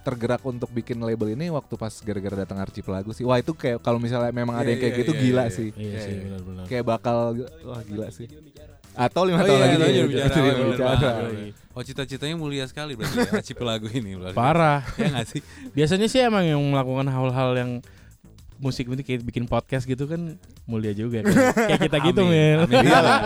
tergerak 0.00 0.44
untuk 0.44 0.68
bikin 0.68 1.00
label 1.00 1.32
ini 1.32 1.48
waktu 1.48 1.74
pas 1.74 1.90
gara-gara 1.98 2.36
datang 2.38 2.60
Archipelago 2.60 3.10
sih 3.10 3.24
wah 3.24 3.40
itu 3.40 3.50
kayak 3.50 3.80
kalau 3.80 3.96
misalnya 3.96 4.30
memang 4.30 4.54
ada 4.54 4.68
Iya, 4.68 4.70
yang 4.70 4.80
kayak 4.80 4.94
iya, 4.94 5.00
gitu 5.00 5.12
iya, 5.12 5.20
gila 5.20 5.42
iya. 5.42 5.50
sih 5.50 5.68
iya 5.72 5.82
Iya, 5.82 5.98
sih 5.98 6.12
iya. 6.12 6.22
benar-benar 6.22 6.64
kayak 6.68 6.84
bakal 6.84 7.16
wah 7.64 7.82
gila 7.82 8.08
sih 8.08 8.26
atau 8.96 9.22
lima 9.22 9.36
Oh 9.36 9.42
tahun 9.42 9.52
iya, 9.52 9.60
lagi 9.60 9.74
itu 9.74 9.80
jadi 9.80 9.92
jadi 9.92 10.08
bicara, 10.08 10.28
jadi 10.30 10.62
bicara. 10.64 10.96
banget. 10.96 11.52
Oh 11.70 11.82
cita-citanya 11.82 12.36
mulia 12.36 12.64
sekali 12.64 12.94
berarti 12.94 13.18
ya, 13.18 13.30
Archipelago 13.34 13.86
ini 13.88 14.14
berarti. 14.14 14.34
parah 14.34 14.80
Ya 14.94 15.10
nggak 15.10 15.26
sih? 15.28 15.40
biasanya 15.70 16.06
sih 16.06 16.20
emang 16.20 16.44
yang 16.44 16.62
melakukan 16.62 17.04
hal-hal 17.04 17.50
yang 17.52 17.70
musik 18.56 18.86
ini 18.86 19.02
kayak 19.02 19.22
bikin 19.24 19.44
podcast 19.44 19.82
gitu 19.82 20.06
kan 20.06 20.38
mulia 20.64 20.92
juga 20.92 21.20
kan 21.20 21.34
kayak 21.66 21.80
kita 21.82 21.98
gitu 22.04 22.22
Amin, 22.22 22.32
Mil 22.32 22.58
amin. 22.64 22.76
Iya 22.80 22.98
lah. 22.98 23.18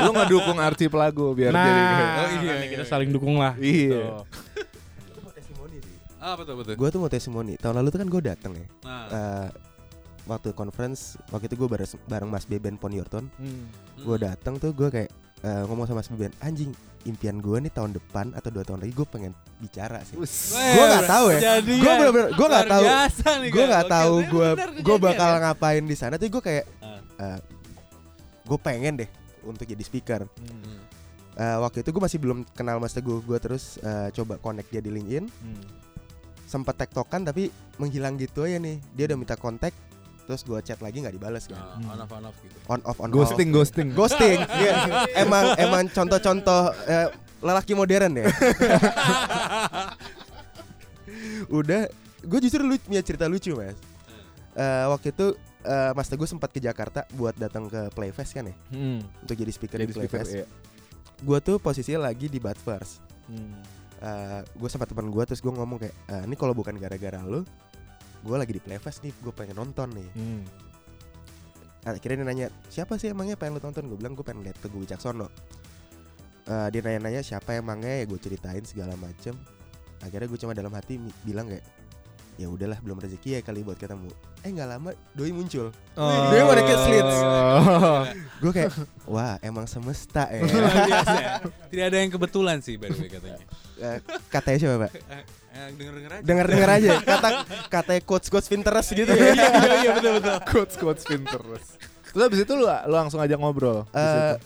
lu 0.00 0.10
ngedukung 0.10 0.58
Archipelago 0.58 1.26
biar 1.30 1.52
nah 1.52 1.62
jadi 1.62 1.80
Oh, 1.80 2.28
iya, 2.40 2.52
iya, 2.56 2.66
kita 2.70 2.82
iya. 2.82 2.88
saling 2.88 3.10
dukung 3.10 3.36
lah 3.36 3.52
Iya. 3.54 4.24
Sih 4.24 5.48
Ah 6.18 6.36
betul 6.36 6.52
betul. 6.54 6.76
gue 6.76 6.88
tuh 6.90 6.98
mau 6.98 7.08
testimoni 7.08 7.56
tahun 7.56 7.80
lalu 7.80 7.88
tuh 7.90 7.98
kan 7.98 8.08
gue 8.08 8.22
dateng 8.22 8.52
ya 8.54 8.66
Nah, 8.82 9.04
Eh, 9.06 9.46
waktu 10.24 10.52
conference 10.52 11.16
waktu 11.28 11.46
itu 11.46 11.56
gue 11.56 11.68
bareng, 11.68 11.88
bareng 12.06 12.28
Mas 12.28 12.44
Beben 12.44 12.76
Poniorton 12.76 13.28
Hmm. 13.32 13.64
gue 13.96 14.16
datang 14.18 14.56
tuh 14.56 14.70
gue 14.70 14.88
kayak 14.88 15.10
eh, 15.40 15.62
ngomong 15.64 15.84
sama 15.84 16.00
Mas 16.00 16.08
Beben 16.08 16.32
anjing 16.38 16.70
impian 17.00 17.40
gue 17.40 17.56
nih 17.58 17.72
tahun 17.72 17.96
depan 17.96 18.36
atau 18.36 18.52
dua 18.52 18.60
tahun 18.60 18.84
lagi 18.84 18.92
gue 18.92 19.08
pengen 19.08 19.32
bicara 19.56 20.04
sih. 20.04 20.20
Gue 20.20 20.84
nggak 20.84 21.08
tahu 21.08 21.26
ya. 21.32 21.40
gue 21.58 21.80
bener-bener 21.96 22.28
gue 22.30 22.46
nggak 22.46 22.68
tahu. 22.68 22.84
gue 23.48 23.64
nggak 23.64 23.86
tahu 23.88 24.14
gue 24.22 24.48
gue 24.84 24.96
bakal 24.98 25.30
ya. 25.30 25.38
ngapain 25.42 25.80
di 25.80 25.96
sana. 25.96 26.20
Tuh 26.20 26.28
gue 26.28 26.42
kayak 26.42 26.64
Ah. 27.16 27.40
gue 28.44 28.58
pengen 28.58 29.00
deh 29.00 29.08
untuk 29.44 29.64
jadi 29.64 29.80
speaker. 29.80 30.28
Hmm. 30.28 30.80
Eh, 31.36 31.56
waktu 31.56 31.80
itu 31.80 31.88
gue 31.88 32.02
masih 32.02 32.20
belum 32.20 32.44
kenal 32.52 32.76
Mas 32.76 32.92
Teguh 32.92 33.20
gue 33.20 33.38
terus 33.38 33.80
eh, 33.80 34.12
coba 34.12 34.36
connect 34.36 34.68
dia 34.68 34.80
di 34.80 34.92
LinkedIn. 34.92 35.24
Hmm. 35.24 35.64
sempat 36.44 36.74
tektokan 36.74 37.22
tapi 37.22 37.46
menghilang 37.78 38.18
gitu 38.18 38.42
aja 38.42 38.58
nih. 38.58 38.76
Dia 38.92 39.06
udah 39.06 39.16
minta 39.16 39.38
kontak 39.38 39.70
terus 40.30 40.42
gue 40.42 40.58
chat 40.62 40.78
lagi 40.78 41.02
nggak 41.02 41.10
dibales 41.12 41.44
kan 41.44 41.58
Nah, 41.58 41.90
on 41.90 41.98
off 41.98 42.12
on 42.12 42.22
off 42.24 42.36
gitu. 42.38 42.54
on 42.66 42.80
off 42.84 42.98
on 42.98 43.10
ghosting 43.10 43.50
off. 43.50 43.56
ghosting 43.58 43.88
ghosting 43.90 44.38
Iya. 44.62 44.74
emang 45.18 45.58
emang 45.58 45.84
contoh-contoh 45.88 46.62
eh, 46.86 47.10
lelaki 47.40 47.74
modern 47.74 48.14
ya 48.14 48.30
udah 51.50 51.90
gue 52.22 52.38
justru 52.40 52.60
lu 52.60 52.78
punya 52.78 53.02
cerita 53.02 53.26
lucu 53.26 53.52
mas 53.52 53.74
Eh, 54.52 54.86
waktu 54.86 55.10
itu 55.10 55.26
eh, 55.62 55.92
Mas 55.92 56.06
Teguh 56.06 56.26
sempat 56.26 56.50
ke 56.50 56.58
Jakarta 56.58 57.06
buat 57.12 57.32
datang 57.32 57.66
ke 57.66 57.86
Playfest 57.90 58.30
kan 58.32 58.44
ya 58.44 58.54
Hmm. 58.68 58.98
untuk 59.20 59.34
jadi 59.36 59.46
speaker 59.48 59.78
jadi 59.78 59.86
di 59.86 59.94
Playfest 59.96 60.30
iya. 60.32 60.46
gue 61.16 61.38
tuh 61.40 61.56
posisinya 61.56 62.06
lagi 62.06 62.26
di 62.26 62.38
Badfirst 62.38 62.98
Hmm. 63.26 63.54
gue 64.52 64.68
sama 64.68 64.84
teman 64.84 65.06
gue 65.06 65.22
terus 65.22 65.38
gue 65.38 65.50
ngomong 65.50 65.78
kayak 65.78 65.94
"Eh, 66.04 66.22
ini 66.24 66.34
kalau 66.34 66.50
bukan 66.50 66.74
gara-gara 66.74 67.18
lu 67.20 67.46
gue 68.20 68.36
lagi 68.36 68.52
di 68.52 68.62
Playfest 68.62 69.04
nih 69.04 69.12
gue 69.16 69.32
pengen 69.32 69.56
nonton 69.58 69.88
nih. 69.92 70.10
Hmm. 70.16 70.44
akhirnya 71.80 72.20
dia 72.20 72.28
nanya 72.28 72.46
siapa 72.68 73.00
sih 73.00 73.08
emangnya 73.08 73.40
pengen 73.40 73.56
lu 73.56 73.62
tonton? 73.64 73.88
Gue 73.88 73.96
bilang 73.96 74.12
gue 74.12 74.20
pengen 74.20 74.44
lihat 74.44 74.60
Teguh 74.60 74.84
Wicaksono 74.84 75.32
Eh, 76.50 76.68
dia 76.74 76.80
nanya-nanya 76.82 77.22
siapa 77.22 77.54
emangnya? 77.54 78.02
Ya 78.02 78.04
gue 78.10 78.18
ceritain 78.18 78.64
segala 78.66 78.98
macem. 78.98 79.38
Akhirnya 80.02 80.26
gue 80.26 80.38
cuma 80.40 80.50
dalam 80.50 80.74
hati 80.74 80.98
bilang 81.22 81.46
kayak 81.46 81.62
ya 82.36 82.46
udahlah 82.46 82.78
belum 82.78 82.98
rezeki 82.98 83.36
ya 83.36 83.40
kali 83.40 83.60
buat 83.60 83.76
ketemu 83.76 84.08
eh 84.40 84.48
nggak 84.48 84.68
lama 84.68 84.90
doi 85.12 85.30
muncul 85.30 85.68
Oh. 86.00 86.32
Wanna 86.32 86.64
get 86.64 86.80
slits. 86.80 87.16
gue 88.40 88.52
kayak 88.56 88.72
wah 89.04 89.36
emang 89.40 89.68
semesta 89.68 90.24
ya 90.32 90.40
Luar 90.40 90.72
biasa 90.88 91.12
ya. 91.12 91.32
Tidak 91.68 91.84
ada 91.84 91.96
yang 92.00 92.08
kebetulan 92.08 92.56
sih 92.64 92.80
by 92.80 92.88
the 92.88 92.96
way 92.98 93.10
katanya. 93.10 93.40
Eh, 93.80 93.96
katanya 94.28 94.58
siapa 94.60 94.76
pak? 94.76 94.92
Eh, 94.92 95.68
denger-denger 95.72 96.10
aja. 96.12 96.20
Dengar 96.20 96.46
dengar 96.46 96.70
aja. 96.70 96.90
Kata 97.16 97.28
katanya 97.72 98.00
coach 98.04 98.28
coach 98.28 98.44
Pinterest 98.44 98.92
gitu 98.92 99.08
ya. 99.08 99.32
Iya 99.32 99.48
iya 99.80 99.90
betul 99.96 100.12
betul. 100.20 100.36
quotes 100.44 100.74
quotes 100.76 101.04
Pinterest. 101.08 101.80
Terus 102.12 102.22
abis 102.28 102.44
itu 102.44 102.52
lu, 102.52 102.68
lu 102.68 102.92
langsung 102.92 103.16
aja 103.16 103.40
ngobrol. 103.40 103.88
Eh, 103.90 104.36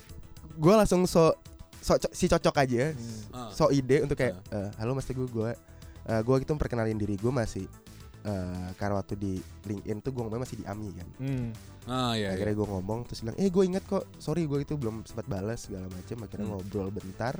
gue 0.54 0.70
langsung 0.70 1.02
so, 1.04 1.34
so 1.78 1.98
si 2.14 2.30
cocok 2.30 2.54
aja, 2.56 2.94
Ah. 3.34 3.50
so 3.50 3.74
ide 3.74 4.06
untuk 4.06 4.14
kayak, 4.14 4.38
eh, 4.54 4.70
halo 4.78 4.94
mas 4.94 5.02
teguh 5.02 5.26
gue, 5.26 5.50
eh, 6.04 6.20
gue 6.20 6.34
gitu 6.38 6.52
memperkenalin 6.52 6.94
diri 6.94 7.14
gue 7.14 7.30
masih 7.30 7.66
eh 8.22 8.68
karena 8.74 8.96
waktu 8.96 9.14
di 9.14 9.32
LinkedIn 9.62 10.00
tuh 10.00 10.10
gue 10.10 10.22
ngomong 10.22 10.40
masih 10.40 10.56
di 10.56 10.64
AMI 10.64 10.90
kan. 10.94 11.08
Hmm. 11.18 11.48
Ah 11.84 12.12
iya. 12.12 12.32
iya. 12.32 12.32
akhirnya 12.32 12.56
gue 12.56 12.68
ngomong 12.70 12.98
terus 13.04 13.20
bilang, 13.20 13.36
eh 13.36 13.46
gue 13.46 13.62
inget 13.62 13.84
kok, 13.84 14.08
sorry 14.16 14.44
gue 14.44 14.58
itu 14.58 14.74
belum 14.74 15.04
sempat 15.04 15.26
balas 15.26 15.60
segala 15.62 15.84
macam. 15.86 16.16
Akhirnya 16.18 16.46
Hmm. 16.46 16.56
ngobrol 16.56 16.88
bentar, 16.88 17.36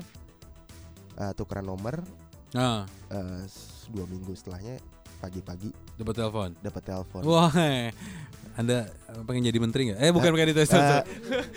eh, 1.14 1.32
tukeran 1.32 1.64
nomor, 1.64 2.04
Ah, 2.52 2.84
eh, 3.08 3.40
s- 3.42 3.88
dua 3.88 4.04
minggu 4.04 4.30
setelahnya 4.30 4.76
pagi-pagi 5.16 5.72
dapat 5.96 6.14
telepon. 6.14 6.50
dapat 6.60 6.82
telepon. 6.84 7.22
Wah, 7.24 7.48
Anda 8.54 8.86
pengen 9.24 9.42
jadi 9.42 9.58
menteri 9.58 9.82
nggak? 9.88 9.98
Eh 9.98 10.12
bukan 10.12 10.30
bukan 10.30 10.46
itu. 10.46 10.62
sorry. 10.62 11.00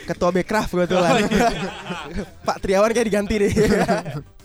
ketua 0.07 0.31
Bekraf 0.31 0.71
kebetulan. 0.71 1.27
Pak 2.47 2.57
Triawan 2.57 2.89
kayak 2.89 3.05
diganti 3.05 3.35
deh. 3.37 3.51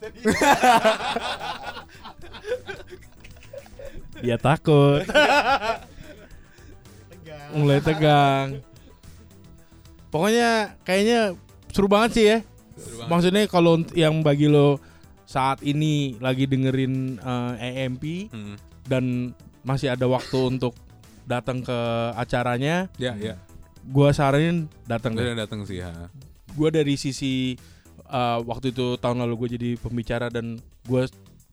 Dia 4.20 4.36
takut. 4.36 5.04
Mulai 7.50 7.80
tegang. 7.80 8.60
Pokoknya 10.10 10.74
kayaknya 10.82 11.20
seru 11.70 11.86
banget 11.86 12.10
sih 12.12 12.24
ya. 12.26 12.38
Banget. 12.74 13.08
Maksudnya 13.08 13.42
kalau 13.46 13.80
yang 13.94 14.20
bagi 14.20 14.46
lo 14.46 14.76
saat 15.24 15.62
ini 15.62 16.18
lagi 16.18 16.44
dengerin 16.44 17.16
EMP 17.56 18.28
Hmm. 18.28 18.56
dan 18.84 19.32
masih 19.62 19.92
ada 19.92 20.04
waktu 20.04 20.38
untuk 20.50 20.74
datang 21.22 21.62
ke 21.62 21.78
acaranya, 22.18 22.90
Ya 22.98 23.14
ya. 23.14 23.38
gua 23.86 24.10
saranin 24.10 24.66
datang. 24.84 25.14
Udah 25.14 25.38
datang 25.38 25.62
sih 25.62 25.78
ha. 25.78 26.10
Gua 26.58 26.74
dari 26.74 26.98
sisi 26.98 27.54
eh, 28.10 28.38
waktu 28.42 28.74
itu 28.74 28.98
tahun 28.98 29.22
lalu 29.22 29.34
gue 29.36 29.48
jadi 29.56 29.70
pembicara 29.78 30.26
dan 30.26 30.58
gue 30.84 31.02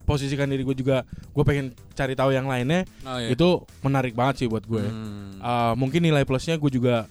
posisikan 0.04 0.48
diri 0.48 0.64
gue 0.64 0.72
juga 0.74 1.04
gue 1.06 1.44
pengen 1.44 1.76
cari 1.92 2.16
tahu 2.16 2.32
yang 2.32 2.48
lainnya 2.48 2.88
Oh 3.04 3.20
iya. 3.20 3.28
itu 3.30 3.48
menarik 3.84 4.16
banget 4.16 4.42
sih 4.42 4.48
buat 4.48 4.64
gue. 4.64 4.80
Hmm. 4.82 5.38
Uh, 5.38 5.74
mungkin 5.76 6.00
nilai 6.00 6.24
plusnya 6.24 6.56
gue 6.56 6.72
juga 6.72 7.06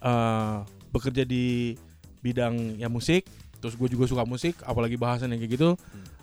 uh, 0.00 0.66
bekerja 0.90 1.22
di 1.22 1.78
bidang 2.20 2.78
ya 2.78 2.86
musik, 2.86 3.26
terus 3.58 3.74
gue 3.74 3.88
juga 3.88 4.06
suka 4.06 4.22
musik, 4.22 4.58
apalagi 4.62 4.94
bahasan 4.94 5.30
yang 5.32 5.40
kayak 5.40 5.52
gitu, 5.54 5.70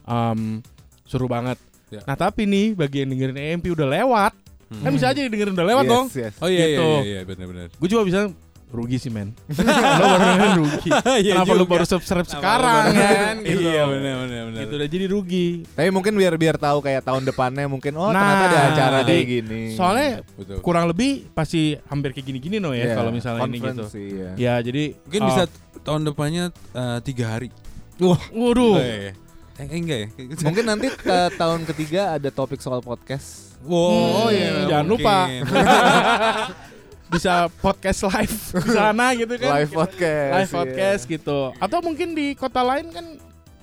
um, 0.05 0.59
seru 1.03 1.27
banget. 1.27 1.59
Ya. 1.89 2.03
Nah 2.05 2.15
tapi 2.15 2.45
nih 2.45 2.71
bagi 2.71 3.01
yang 3.01 3.09
dengerin 3.11 3.39
EMP 3.39 3.65
udah 3.73 3.87
lewat, 3.89 4.33
Hmm. 4.69 4.85
kan 4.85 4.91
bisa 4.93 5.09
aja 5.09 5.25
dengerin 5.25 5.57
udah 5.57 5.65
lewat 5.65 5.83
Yes, 5.83 5.91
dong. 5.91 6.05
yes. 6.13 6.33
Oh 6.37 6.45
iya 6.45 6.65
gitu. 6.69 6.85
iya 6.85 6.85
iya, 6.85 7.01
iya 7.01 7.21
benar-benar. 7.25 7.67
Gue 7.73 7.87
cuma 7.89 8.03
bisa 8.05 8.29
rugi 8.69 8.97
sih 8.97 9.09
men. 9.09 9.33
lo 9.99 10.05
baru 10.05 10.21
dengerin 10.23 10.53
rugi. 10.57 10.89
Iya 11.19 11.31
Kenapa 11.33 11.51
lu 11.51 11.59
juga. 11.59 11.71
baru 11.73 11.85
subscribe 11.85 12.27
sekarang 12.27 12.85
baru- 12.85 13.01
kan? 13.01 13.35
Gitu. 13.41 13.61
Iya 13.65 13.81
benar 13.83 14.15
benar 14.21 14.41
benar. 14.45 14.59
Gitu 14.61 14.73
udah 14.77 14.89
jadi 14.89 15.05
rugi. 15.09 15.47
Tapi 15.67 15.89
mungkin 15.89 16.13
biar 16.13 16.33
biar 16.35 16.55
tahu 16.55 16.77
kayak 16.79 17.01
tahun 17.01 17.23
depannya 17.23 17.65
mungkin 17.65 17.91
oh 17.95 18.09
Nah, 18.09 18.21
ternyata 18.21 18.45
ada 18.45 18.59
acara 18.69 18.97
jadi 19.01 19.09
kayak 19.09 19.25
gini. 19.25 19.61
Soalnya 19.73 20.11
Betul. 20.37 20.57
kurang 20.61 20.85
lebih 20.85 21.27
pasti 21.31 21.73
hampir 21.85 22.13
kayak 22.13 22.25
gini-gini 22.25 22.57
no 22.57 22.71
ya 22.71 22.85
Iya, 22.85 22.93
kalau 22.93 23.09
misalnya 23.09 23.41
ini 23.43 23.57
gitu. 23.57 23.83
sih, 23.85 24.07
ya. 24.13 24.29
Ya 24.37 24.53
jadi 24.61 24.93
Mungkin 25.01 25.21
uh, 25.21 25.27
bisa 25.27 25.41
tahun 25.81 26.01
depannya 26.05 26.43
eh, 26.53 26.99
tiga 27.01 27.25
hari. 27.33 27.49
Waduh. 27.97 28.29
Oh, 28.31 28.77
iya, 28.77 28.95
iya. 29.09 29.13
Eh, 29.57 29.65
eh, 29.65 29.75
enggak 29.75 29.97
ya? 29.97 30.07
Mungkin 30.45 30.63
nanti 30.63 30.87
ta- 30.93 31.33
tahun 31.33 31.65
ketiga 31.65 32.15
ada 32.15 32.29
topik 32.29 32.61
soal 32.61 32.79
podcast. 32.79 33.49
Wow, 33.59 34.29
Hmm, 34.29 34.31
iya, 34.31 34.49
jangan 34.71 34.87
lupa. 34.87 35.17
bisa 37.09 37.33
podcast 37.57 38.05
live 38.05 38.37
di 38.55 38.69
sana 38.77 39.11
gitu 39.13 39.33
kan. 39.35 39.51
Live 39.55 39.73
podcast. 39.73 40.31
Live 40.31 40.45
iya. 40.45 40.55
podcast 40.55 41.01
gitu. 41.05 41.39
Atau 41.57 41.79
mungkin 41.81 42.13
di 42.13 42.33
kota 42.33 42.61
lain 42.61 42.89
kan 42.89 43.05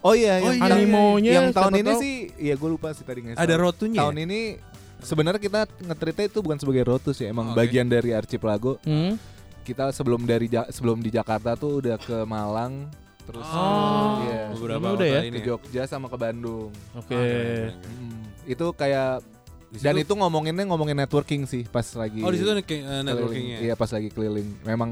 Oh 0.02 0.14
iya, 0.14 0.38
Oh 0.38 0.50
yang 0.50 0.58
iya, 0.60 0.70
animonya 0.72 1.32
yang 1.32 1.46
tahun 1.50 1.72
ini 1.76 1.90
tahu. 1.90 1.98
sih, 1.98 2.14
ya 2.38 2.54
gue 2.54 2.70
lupa 2.70 2.94
sih 2.94 3.02
tadi 3.02 3.26
ngasih 3.26 3.38
Ada 3.38 3.54
rotunya. 3.56 3.98
Tahun 3.98 4.16
ini 4.16 4.40
sebenarnya 4.98 5.40
kita 5.40 5.60
ngetrita 5.80 6.22
itu 6.24 6.38
bukan 6.38 6.54
sebagai 6.56 6.86
rotus 6.86 7.18
ya, 7.18 7.28
emang 7.28 7.50
Oke. 7.50 7.58
bagian 7.58 7.86
dari 7.86 8.10
Archipelago. 8.12 8.78
hmm, 8.82 9.18
Kita 9.62 9.90
sebelum 9.90 10.22
dari 10.22 10.46
Ja- 10.46 10.68
sebelum 10.68 11.02
di 11.02 11.10
Jakarta 11.10 11.54
tuh 11.54 11.82
udah 11.82 11.98
ke 11.98 12.22
Malang, 12.22 12.86
terus 13.20 13.42
Oh, 13.48 14.22
iya, 14.22 14.46
beberapa 14.48 14.54
Sebelumnya 14.54 14.86
kota 14.86 14.94
udah 14.94 15.08
ya? 15.08 15.20
ini. 15.24 15.30
ke 15.32 15.40
Jogja 15.44 15.82
sama 15.84 16.06
ke 16.06 16.14
Bandung. 16.16 16.70
oke. 16.92 17.10
Ah, 17.10 17.18
keren, 17.18 17.26
keren. 17.26 17.70
Hmm, 17.74 18.22
itu 18.46 18.66
kayak 18.72 19.12
Di 19.76 19.82
dan 19.82 19.94
situ- 19.94 20.02
itu 20.02 20.12
ngomonginnya 20.14 20.64
ngomongin 20.64 20.96
networking 20.96 21.44
sih 21.44 21.62
pas 21.64 21.84
lagi 21.92 22.20
Oh 22.20 22.28
di 22.28 22.36
situ 22.36 22.50
kayak, 22.50 22.64
eh, 22.64 22.76
keliling. 22.82 23.04
networkingnya. 23.04 23.58
Iya 23.60 23.74
pas 23.74 23.88
lagi 23.88 24.08
keliling. 24.08 24.48
Memang 24.62 24.90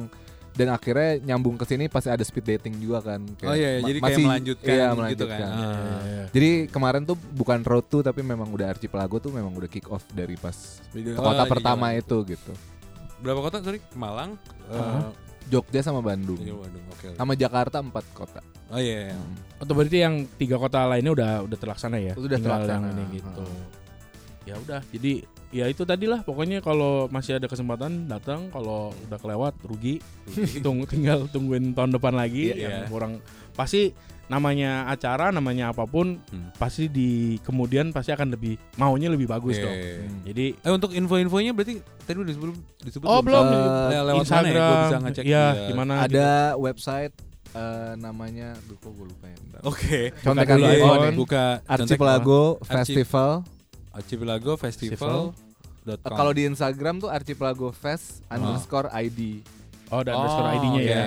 dan 0.53 0.71
akhirnya 0.71 1.11
nyambung 1.25 1.57
ke 1.57 1.65
sini 1.65 1.89
pasti 1.89 2.07
ada 2.07 2.21
speed 2.21 2.47
dating 2.49 2.79
juga 2.79 3.03
kan. 3.03 3.27
Kayak 3.35 3.51
Oh 3.51 3.55
iya, 3.55 3.69
iya, 3.69 3.81
ma- 3.81 3.89
jadi 3.89 3.99
kayak 3.99 4.07
masih- 4.09 4.25
melanjutkan 4.25 4.69
iya, 4.69 4.85
gitu 4.85 4.95
melanjutkan. 4.97 5.29
kan. 5.35 5.41
Iya, 5.43 5.67
Ah. 5.67 5.75
iya, 5.75 5.99
iya. 6.07 6.25
Jadi 6.31 6.51
kemarin 6.69 7.03
tuh 7.03 7.17
bukan 7.33 7.59
road 7.61 7.85
to 7.85 7.99
tapi 8.01 8.21
memang 8.21 8.49
udah 8.49 8.67
Archipelago 8.69 9.17
tuh 9.19 9.31
memang 9.31 9.51
udah 9.51 9.67
kick 9.67 9.89
off 9.89 10.07
dari 10.11 10.37
pas 10.37 10.55
Video- 10.91 11.17
kota 11.17 11.27
oh, 11.35 11.43
di 11.43 11.51
pertama 11.51 11.87
jalan. 11.89 12.01
itu 12.01 12.17
gitu. 12.29 12.53
Berapa 13.19 13.41
kota 13.41 13.57
sorry? 13.61 13.81
Malang. 13.93 14.39
Ah. 14.69 15.11
Jogja 15.45 15.81
sama 15.81 16.01
Bandung. 16.01 16.39
iya, 16.39 16.55
Bandung. 16.55 16.85
Oke. 16.89 17.07
oke. 17.07 17.17
Sama 17.17 17.35
Jakarta 17.35 17.77
empat 17.79 18.05
kota. 18.13 18.41
Oh 18.71 18.79
iya. 18.79 19.11
iya. 19.11 19.17
Atau 19.59 19.75
berarti 19.75 19.99
yang 19.99 20.25
tiga 20.33 20.57
kota 20.57 20.87
lainnya 20.87 21.11
udah 21.11 21.31
udah 21.43 21.59
terlaksana 21.59 21.99
ya? 21.99 22.15
Udah 22.15 22.39
terlaksana. 22.39 22.95
ini 22.95 23.19
gitu. 23.19 23.43
Ya 24.45 24.55
udah, 24.57 24.81
jadi 24.89 25.25
ya 25.51 25.65
itu 25.67 25.83
tadi 25.83 26.05
lah 26.05 26.21
pokoknya 26.21 26.59
kalau 26.59 27.09
masih 27.09 27.39
ada 27.39 27.47
kesempatan 27.47 28.05
datang 28.05 28.51
kalau 28.51 28.93
udah 29.03 29.17
kelewat 29.17 29.55
rugi 29.63 30.03
tunggu 30.61 30.85
tinggal 30.85 31.25
tungguin 31.27 31.73
tahun 31.73 31.91
depan 31.93 32.13
lagi 32.13 32.51
Iya. 32.51 32.59
yang 32.59 32.75
kurang 32.87 33.23
pasti 33.53 33.95
namanya 34.25 34.85
acara 34.87 35.29
namanya 35.31 35.71
apa 35.71 35.85
pun 35.85 36.19
Hmm. 36.27 36.49
pasti 36.55 36.89
di 36.89 37.11
kemudian 37.41 37.89
pasti 37.89 38.11
akan 38.11 38.33
lebih 38.33 38.57
maunya 38.75 39.07
lebih 39.07 39.25
bagus 39.27 39.55
Iya, 39.55 39.63
dong 39.63 39.77
iya. 39.77 39.95
jadi 40.25 40.47
Eh 40.59 40.73
untuk 40.73 40.91
info-infonya 40.91 41.53
berarti 41.53 41.75
tadi 42.03 42.17
udah 42.19 42.29
disebut 42.29 42.49
disebut 42.83 43.07
oh 43.07 43.21
belum 43.21 43.45
Le- 43.45 43.57
lewat 44.03 44.05
mana 44.05 44.11
ya? 44.11 44.17
Instagram 44.19 44.59
Gua 44.67 44.83
bisa 44.83 44.99
ngecek 44.99 45.25
ya 45.25 45.45
juga. 45.47 45.67
gimana 45.67 45.93
Ada 46.03 46.29
website 46.59 47.15
eh, 47.53 47.93
namanya 47.97 48.49
duh 48.65 48.75
kok 48.75 48.91
gue 48.91 49.07
lupa 49.07 49.25
ya. 49.25 49.37
bentar. 49.39 49.61
Oke. 49.63 49.99
Contekan 50.19 50.55
dulu 50.59 50.67
Iya, 50.67 50.77
iPhone. 50.77 51.15
buka 51.15 51.45
Archipelago 51.65 52.43
Archip- 52.59 52.67
Festival. 52.99 53.31
Archipelago 53.95 54.59
Festival. 54.59 55.33
Eh, 55.87 55.97
Kalau 56.01 56.33
di 56.33 56.49
Instagram 56.49 56.99
tuh 56.99 57.13
Archipelago 57.13 57.69
Fest 57.71 58.25
underscore 58.29 58.89
ID. 58.91 59.45
Oh 59.89 60.01
dan 60.01 60.13
underscore 60.15 60.49
ID-nya 60.53 60.83
ya 60.83 61.05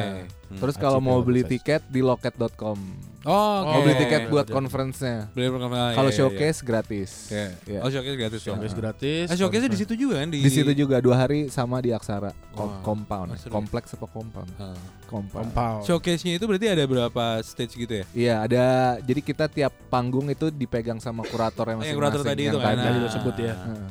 Hmm. 0.48 0.63
Terus 0.63 0.80
kalau 0.80 1.04
mau 1.04 1.20
beli 1.20 1.44
tiket 1.44 1.84
di 1.86 2.00
loket.com. 2.00 2.80
Oh, 3.28 3.56
Mau 3.60 3.84
Oke. 3.84 3.84
beli 3.84 3.96
tiket 4.00 4.32
buat 4.32 4.48
Iya. 4.48 4.56
conference-nya. 4.56 5.28
Beli. 5.36 5.52
Kalau 5.92 6.08
showcase 6.10 6.63
gratis. 6.63 7.28
Iya. 7.28 7.48
Iya. 7.68 7.80
Oh, 7.84 7.92
showcase 7.92 8.16
gratis. 8.16 8.40
showcase 8.40 8.72
ya. 8.72 8.80
gratis 8.80 9.26
Eh, 9.28 9.36
showcase 9.36 9.68
di 9.68 9.76
situ 9.76 9.94
juga 10.00 10.24
kan 10.24 10.32
di 10.32 10.40
Di 10.40 10.48
situ 10.48 10.72
juga 10.72 11.04
dua 11.04 11.20
hari 11.20 11.52
sama 11.52 11.84
di 11.84 11.92
Aksara 11.92 12.32
Wah. 12.56 12.80
compound. 12.80 13.28
Oh, 13.28 13.36
ya. 13.36 13.52
Kompleks 13.52 13.92
apa 13.92 14.08
compound? 14.08 14.48
Ah. 14.56 14.72
Compound. 15.04 15.52
Kompal. 15.52 15.84
Showcase-nya 15.84 16.40
itu 16.40 16.48
berarti 16.48 16.68
ada 16.70 16.84
berapa 16.86 17.24
stage 17.44 17.76
gitu 17.76 17.94
ya? 17.94 18.06
Iya, 18.16 18.36
ada 18.42 18.63
jadi 19.02 19.20
kita 19.20 19.46
tiap 19.48 19.76
panggung 19.88 20.32
itu 20.32 20.48
dipegang 20.48 21.04
sama 21.04 21.24
kurator 21.24 21.68
yang 21.68 21.84
Oh, 21.84 21.84
yang 21.84 21.92
masing-masing. 21.92 21.98
kurator 22.00 22.22
tadi 22.24 22.42
yang 22.42 22.56
itu 22.56 22.60
kan. 22.63 22.76
tadi 22.78 22.88
Ah. 22.90 23.04
lo 23.04 23.10
sebut 23.12 23.36
ya. 23.36 23.52
Heeh. 23.54 23.88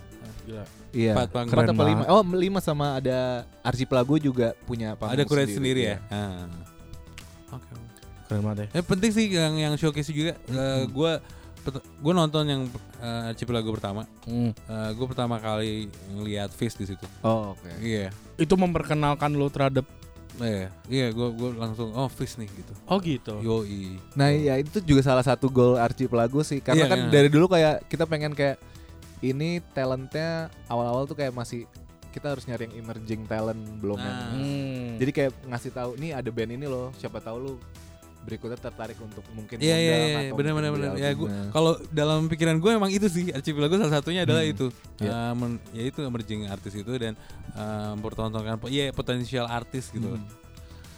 Gila. 0.47 0.65
Iya. 0.95 1.13
Empat 1.13 1.29
panggung. 1.35 1.53
Empat 1.53 1.67
Keren 1.67 1.77
apa 1.77 1.85
lima? 1.85 2.03
Oh, 2.07 2.23
lima 2.23 2.59
sama 2.63 2.87
ada 2.97 3.19
Archipelago 3.61 4.15
juga 4.17 4.55
punya 4.63 4.95
panggung 4.95 5.19
Ada 5.19 5.25
kuret 5.27 5.51
sendiri, 5.51 5.83
ya. 5.91 5.97
Ah. 6.09 6.47
Oke. 7.53 7.75
keren 8.27 8.43
banget 8.43 8.67
ya 8.67 8.79
Eh, 8.79 8.83
penting 8.83 9.11
sih 9.15 9.27
yang 9.31 9.55
yang 9.55 9.75
showcase 9.75 10.11
juga. 10.11 10.35
Eh, 10.51 10.83
gua 10.91 11.23
gue 11.99 12.13
nonton 12.15 12.47
yang 12.47 12.63
eh, 12.99 13.31
Archipelago 13.35 13.75
pertama. 13.75 14.07
Hmm. 14.23 14.55
gue 14.95 15.07
pertama 15.11 15.43
kali 15.43 15.91
ngelihat 16.15 16.55
Fish 16.55 16.79
di 16.79 16.87
situ. 16.87 17.07
Oh, 17.23 17.55
oke. 17.55 17.71
Iya. 17.83 18.11
itu 18.37 18.53
memperkenalkan 18.53 19.33
lo 19.35 19.49
terhadap 19.49 19.83
Iya, 20.37 20.69
iya 20.93 21.07
gue 21.17 21.29
gue 21.33 21.51
langsung 21.57 21.97
oh 21.97 22.13
Fish 22.13 22.37
nih 22.37 22.45
gitu. 22.53 22.73
oh 22.85 23.01
gitu 23.01 23.41
Yoi. 23.41 23.97
Nah, 24.13 24.29
ya 24.29 24.61
itu 24.61 24.85
juga 24.85 25.01
salah 25.01 25.25
satu 25.25 25.49
goal 25.49 25.81
Archipelago 25.81 26.45
sih 26.45 26.61
karena 26.61 26.85
Iya, 26.85 26.93
kan 26.93 26.99
iya. 27.01 27.09
dari 27.09 27.29
dulu 27.33 27.49
kayak 27.49 27.89
kita 27.89 28.05
pengen 28.05 28.37
kayak 28.37 28.61
ini 29.19 29.65
talentnya 29.71 30.31
awal-awal 30.67 31.05
tuh 31.05 31.15
kayak 31.15 31.31
masih 31.31 31.65
kita 32.09 32.33
harus 32.33 32.45
nyari 32.45 32.65
yang 32.67 32.83
emerging 32.83 33.23
talent 33.25 33.61
belum 33.77 33.97
yang 33.97 34.09
Nah. 34.09 34.33
Hmm. 34.33 34.97
Jadi 34.97 35.11
kayak 35.13 35.33
ngasih 35.45 35.71
tahu 35.71 35.91
nih 35.97 36.11
ada 36.13 36.29
band 36.29 36.51
ini 36.51 36.65
loh, 36.65 36.89
siapa 36.95 37.19
tahu 37.19 37.37
lu 37.39 37.53
berikutnya 38.23 38.59
tertarik 38.59 38.99
untuk 38.99 39.23
mungkin 39.31 39.55
Iya 39.57 39.71
iya 39.71 39.77
ngundang 39.95 40.03
iya 40.03 40.19
atau 40.27 40.37
benar 40.37 40.53
benar 40.53 40.71
benar. 40.73 40.91
Ya 40.97 41.11
gue 41.13 41.29
kalau 41.53 41.73
dalam 41.89 42.27
pikiran 42.27 42.57
gue 42.57 42.71
emang 42.73 42.91
itu 42.91 43.07
sih 43.07 43.31
Archipelago 43.31 43.77
salah 43.77 43.95
satunya 43.95 44.25
adalah 44.25 44.43
Hmm. 44.43 44.51
itu. 44.51 44.67
Iya. 44.99 45.11
Eh, 45.13 45.33
men- 45.33 45.63
ya 45.71 45.83
itu 45.85 46.01
emerging 46.03 46.41
artis 46.47 46.75
itu 46.75 46.93
dan 46.93 47.15
eh, 47.53 47.89
mempertontonkan 47.95 48.59
po- 48.59 48.67
ya 48.67 48.91
potensial 48.91 49.47
artis 49.47 49.89
gitu. 49.89 50.11
Hmm. 50.11 50.27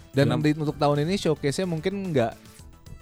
Dan 0.08 0.24
Kenapa? 0.32 0.40
di- 0.42 0.56
untuk 0.56 0.76
tahun 0.76 1.04
ini 1.04 1.14
showcase-nya 1.16 1.66
mungkin 1.66 1.94
nggak 2.08 2.32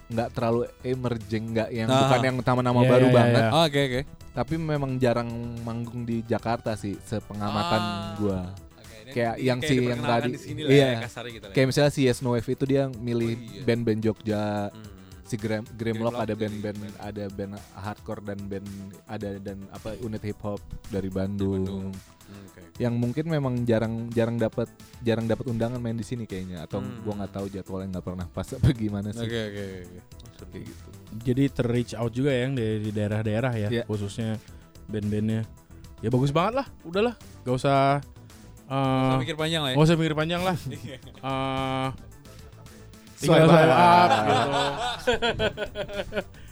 nggak 0.06 0.28
terlalu 0.30 0.60
emerging, 0.82 1.44
nggak 1.50 1.68
yang 1.70 1.88
Ah. 1.88 1.98
bukan 2.00 2.20
yang 2.22 2.36
nama-nama 2.38 2.80
Iya, 2.80 2.88
baru 2.88 3.06
iya, 3.06 3.14
banget. 3.14 3.42
iya. 3.42 3.50
Oh, 3.50 3.64
Oke 3.64 3.80
oke. 3.82 4.00
Tapi 4.32 4.54
memang 4.54 4.90
jarang 4.96 5.30
manggung 5.60 6.02
di 6.02 6.20
Jakarta 6.22 6.74
sih, 6.74 6.94
sepengamatan 7.00 7.80
Ah. 7.80 8.14
gua. 8.14 8.40
Ini 9.06 9.10
Kayak 9.10 9.34
kayak 9.34 9.36
yang 9.38 9.58
si 9.58 9.66
yang 9.66 9.78
diperkenalkan 9.96 10.18
tadi. 10.20 10.28
di 10.28 10.40
sini 10.40 10.60
lah 10.60 10.70
Iya. 10.70 10.86
ya, 10.86 11.22
gitu 11.28 11.44
ya. 11.46 11.52
Kayak 11.52 11.66
misalnya 11.66 11.92
si 11.92 12.00
Yes 12.02 12.18
No 12.20 12.30
Wave 12.30 12.48
itu 12.48 12.64
dia 12.64 12.82
milih 12.90 13.32
Oh, 13.32 13.42
iya. 13.48 13.62
band-band 13.62 14.00
Jogja, 14.00 14.44
Hmm. 14.68 14.84
si 15.22 15.34
Gram, 15.36 15.62
Grimlock 15.64 15.74
Grimlock 15.74 16.14
ada 16.20 16.34
band-band 16.34 16.78
band. 16.80 16.94
ada 17.00 17.24
band 17.28 17.52
hardcore 17.72 18.22
dan 18.24 18.38
band 18.44 18.68
ada 19.06 19.28
dan 19.38 19.58
apa 19.70 19.94
unit 19.96 20.22
hip 20.22 20.38
hop 20.40 20.58
dari 20.88 21.06
Bandung. 21.08 21.66
Bandung. 21.66 22.15
Oke. 22.56 22.80
Yang 22.80 22.94
mungkin 22.96 23.24
memang 23.26 23.54
jarang 23.62 24.08
jarang 24.08 24.36
dapat 24.36 24.68
jarang 25.00 25.24
dapat 25.24 25.44
undangan 25.46 25.76
main 25.76 25.92
di 25.92 26.02
sini 26.02 26.24
kayaknya 26.24 26.64
atau 26.64 26.80
Hmm. 26.80 27.04
gua 27.04 27.20
nggak 27.20 27.32
tahu 27.32 27.46
jadwalnya 27.46 27.88
nggak 27.92 28.06
pernah 28.06 28.26
pas 28.26 28.48
apa 28.48 28.68
gimana 28.72 29.12
sih. 29.12 29.20
Oke 29.22 29.40
oke 29.46 29.62
oke. 29.62 30.00
Kayak 30.46 30.64
gitu. 30.64 30.88
Jadi 31.22 31.42
ter-reach 31.48 31.92
out 31.94 32.12
juga 32.12 32.28
ya 32.28 32.40
yang 32.44 32.54
dari 32.54 32.88
daerah-daerah 32.90 33.52
ya, 33.54 33.68
Iya. 33.70 33.82
khususnya 33.84 34.40
band-bandnya. 34.86 35.44
Ya 36.00 36.08
bagus 36.08 36.28
banget 36.28 36.60
lah, 36.60 36.66
udahlah, 36.82 37.14
gak 37.40 37.54
usah 37.54 38.00
Nggak 38.66 39.14
eh 39.14 39.20
mikir 39.22 39.36
panjang 39.36 39.62
lah 39.62 39.70
ya. 39.72 39.76
gak 39.76 39.84
usah 39.84 39.96
mikir 39.96 40.14
panjang 40.14 40.42
lah. 40.42 40.56
Swipe 43.16 43.32
tinggal 43.32 43.48
swipe 43.48 43.72
up. 43.72 43.80
up 43.80 44.10
gitu. 44.28 44.50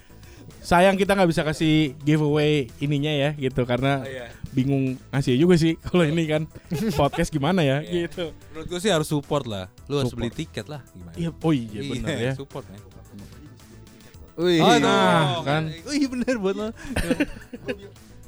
Sayang 0.64 0.96
kita 0.96 1.12
nggak 1.12 1.28
bisa 1.28 1.44
kasih 1.44 1.92
giveaway 2.00 2.72
ininya 2.78 3.12
ya 3.12 3.30
gitu 3.34 3.62
karena 3.62 4.00
Oh, 4.00 4.08
iya. 4.08 4.32
bingung 4.50 4.96
ngasih 5.12 5.36
juga 5.36 5.54
sih 5.54 5.76
kalau 5.78 6.02
ini 6.02 6.24
kan 6.24 6.48
podcast 6.94 7.28
gimana 7.28 7.60
ya 7.60 7.84
Iya. 7.84 8.08
gitu. 8.08 8.32
Menurut 8.48 8.66
gue 8.66 8.80
sih 8.80 8.88
harus 8.88 9.04
support 9.04 9.44
lah. 9.44 9.68
Lu 9.86 10.00
harus 10.00 10.08
Support. 10.08 10.24
beli 10.24 10.32
tiket 10.34 10.66
lah 10.66 10.80
gimana? 10.88 11.12
Iya, 11.14 11.30
oh 11.30 11.52
iya 11.52 11.80
benar 11.84 12.16
ya. 12.16 12.32
Support 12.34 12.64
ya. 12.66 12.78
Wih. 14.34 14.58
Oh, 14.58 14.76
nah, 14.78 15.44
kan. 15.44 15.68
Oh 15.84 15.92
iya 15.92 16.08
bener 16.08 16.34
buat 16.40 16.56
lo. 16.56 16.68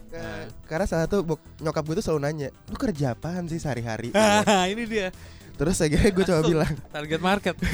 Ke- 0.06 0.46
karena 0.70 0.84
salah 0.84 1.08
satu 1.08 1.24
bok- 1.24 1.42
nyokap 1.58 1.82
gue 1.82 1.98
tuh 1.98 2.04
selalu 2.04 2.20
nanya, 2.22 2.48
lu 2.68 2.76
kerja 2.76 3.10
apaan 3.10 3.48
sih 3.48 3.56
sehari-hari? 3.56 4.12
ini 4.68 4.84
dia 4.84 5.08
Terus 5.56 5.80
akhirnya 5.80 6.12
gue 6.12 6.20
coba 6.22 6.40
bilang, 6.44 6.68
target 6.90 7.16
market. 7.18 7.56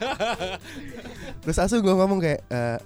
terus 1.44 1.56
langsung 1.56 1.80
gue 1.80 1.92
ngomong 1.92 2.16
kayak, 2.18 2.40
"Eh, 2.42 2.78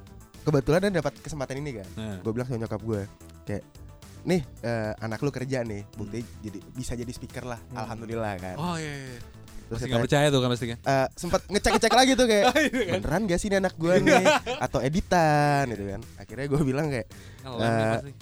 kebetulan 0.45 0.81
dan 0.89 0.93
dapat 0.95 1.13
kesempatan 1.19 1.57
ini 1.59 1.81
kan. 1.81 1.89
Nah. 1.97 2.17
Gue 2.21 2.33
bilang 2.37 2.47
sama 2.47 2.61
nyokap 2.61 2.81
gue, 2.85 3.03
kayak, 3.49 3.65
nih 4.23 4.41
eh, 4.61 4.93
anak 5.01 5.21
lu 5.25 5.33
kerja 5.33 5.65
nih, 5.65 5.83
bukti 5.97 6.21
jadi 6.41 6.59
bisa 6.77 6.93
jadi 6.93 7.13
speaker 7.13 7.45
lah, 7.49 7.61
alhamdulillah 7.73 8.37
kan. 8.37 8.57
Oh 8.61 8.77
iya. 8.77 8.93
iya. 8.93 9.19
Terus 9.65 9.81
Masih 9.81 9.89
nggak 9.97 10.05
percaya 10.05 10.27
tuh 10.29 10.41
kan 10.45 10.49
pasti 10.53 10.67
kan? 10.69 10.79
eh, 10.85 11.09
sempat 11.17 11.41
ngecek-ngecek 11.49 11.95
lagi 11.97 12.13
tuh 12.21 12.27
kayak 12.29 12.45
beneran 13.01 13.25
gak 13.25 13.41
sih 13.41 13.49
ini 13.49 13.57
anak 13.65 13.73
gue 13.81 13.97
nih 13.97 14.25
atau 14.61 14.85
editan 14.85 15.65
gitu 15.73 15.89
kan 15.89 16.01
akhirnya 16.21 16.47
gue 16.53 16.61
bilang 16.61 16.87
kayak 16.93 17.09
pasti. 17.49 18.13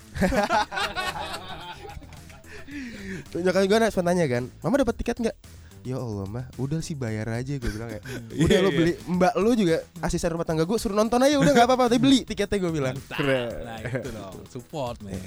nyokap 3.42 3.62
gue 3.66 3.78
sempat 3.90 4.06
tanya 4.06 4.24
kan 4.30 4.44
mama 4.62 4.86
dapat 4.86 4.94
tiket 5.02 5.18
nggak 5.18 5.36
ya 5.82 5.96
Allah 5.96 6.24
mah 6.24 6.46
udah 6.56 6.78
sih 6.78 6.94
bayar 6.94 7.26
aja 7.28 7.54
gue 7.54 7.66
bilang 7.68 7.90
kayak 7.90 8.04
Iya, 8.30 8.38
udah 8.40 8.58
lo 8.58 8.68
iya. 8.68 8.76
beli 8.76 8.92
mbak 9.08 9.32
lu 9.36 9.50
juga 9.52 9.76
asisten 9.98 10.30
rumah 10.30 10.42
tangga 10.42 10.62
gue 10.62 10.76
suruh 10.76 10.94
nonton 10.94 11.18
aja 11.18 11.36
udah 11.36 11.52
nggak 11.52 11.66
apa-apa 11.66 11.84
tapi 11.86 11.98
beli 11.98 12.18
tiketnya 12.22 12.58
gue 12.58 12.72
bilang 12.72 12.94
Nah 12.94 13.78
itu 13.80 14.10
dong. 14.10 14.34
Support 14.48 15.02
man. 15.02 15.18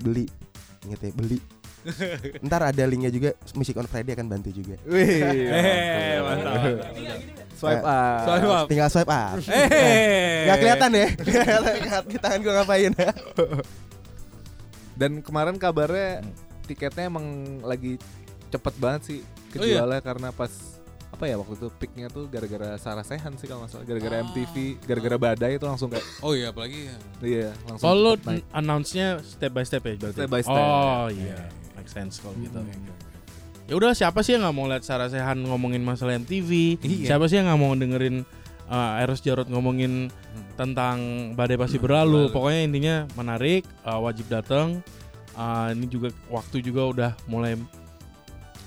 beli 0.00 0.30
inget 0.82 1.00
ya 1.00 1.12
beli 1.12 1.38
ntar 2.46 2.64
ada 2.64 2.82
linknya 2.82 3.10
juga 3.10 3.36
Music 3.52 3.74
on 3.74 3.84
Friday 3.84 4.14
akan 4.14 4.24
bantu 4.26 4.48
juga 4.50 4.80
Wih. 4.84 5.20
Eh 5.20 6.16
mantap. 6.16 6.64
Swipe 7.54 7.76
Eh, 7.76 7.84
up. 7.84 8.24
Swipe 8.24 8.48
up. 8.48 8.66
tinggal 8.66 8.88
swipe 8.88 9.10
up 9.10 9.36
Eh. 9.52 10.48
nggak 10.48 10.58
kelihatan 10.58 10.90
ya 10.94 11.06
di 12.04 12.16
tangan 12.16 12.38
gue 12.40 12.52
ngapain 12.54 12.92
Dan 14.94 15.20
kemarin 15.20 15.58
kabarnya 15.58 16.22
tiketnya 16.64 17.10
emang 17.10 17.26
lagi 17.60 17.98
cepet 18.48 18.74
banget 18.78 19.02
sih 19.04 19.20
Oh 19.56 19.62
iya? 19.62 19.80
kejualnya 19.80 20.00
karena 20.00 20.28
pas 20.30 20.52
apa 21.08 21.24
ya 21.24 21.38
waktu 21.38 21.54
itu 21.54 21.70
peaknya 21.72 22.10
tuh 22.10 22.26
gara-gara 22.26 22.74
Sarah 22.74 23.06
Sehan 23.06 23.38
sih 23.38 23.46
kalau 23.46 23.62
nggak 23.62 23.70
salah 23.70 23.86
gara-gara 23.86 24.18
Ah. 24.18 24.26
MTV 24.26 24.54
gara-gara 24.82 25.14
badai 25.16 25.52
itu 25.54 25.62
langsung 25.62 25.86
kayak 25.86 26.02
Oh 26.20 26.34
iya 26.34 26.50
apalagi 26.50 26.90
ya. 26.90 26.96
iya 27.22 27.50
langsung 27.64 27.86
Oh 27.86 27.94
lo 27.94 28.12
announce-nya 28.50 29.22
step 29.22 29.50
by 29.50 29.62
step 29.62 29.82
ya 29.82 29.94
berarti? 29.94 30.18
Step 30.18 30.28
by 30.28 30.42
step. 30.42 30.58
Oh 30.58 31.06
iya, 31.06 31.38
make 31.72 31.86
sense 31.86 32.18
kalau 32.18 32.34
gitu. 32.34 32.58
Ya 33.64 33.74
udah 33.78 33.94
siapa 33.94 34.20
sih 34.20 34.34
yang 34.34 34.42
nggak 34.42 34.54
mau 34.54 34.66
lihat 34.66 34.82
Sarah 34.82 35.06
Sehan 35.06 35.40
ngomongin 35.40 35.80
masalah 35.80 36.18
MTV? 36.18 36.82
Iya. 36.82 37.14
Siapa 37.14 37.30
sih 37.30 37.38
yang 37.38 37.46
nggak 37.46 37.60
mau 37.62 37.72
dengerin 37.72 38.26
uh, 38.66 39.00
Eros 39.00 39.22
Jarot 39.22 39.46
ngomongin 39.46 40.10
tentang 40.54 40.98
badai 41.32 41.56
pasti 41.56 41.78
berlalu? 41.78 42.26
Berlalu. 42.26 42.34
Pokoknya 42.34 42.60
intinya 42.60 42.94
menarik, 43.14 43.62
uh, 43.82 44.02
wajib 44.02 44.26
datang. 44.26 44.82
Uh, 45.32 45.72
ini 45.72 45.86
juga 45.86 46.10
waktu 46.26 46.60
juga 46.60 46.82
udah 46.86 47.10
mulai 47.24 47.54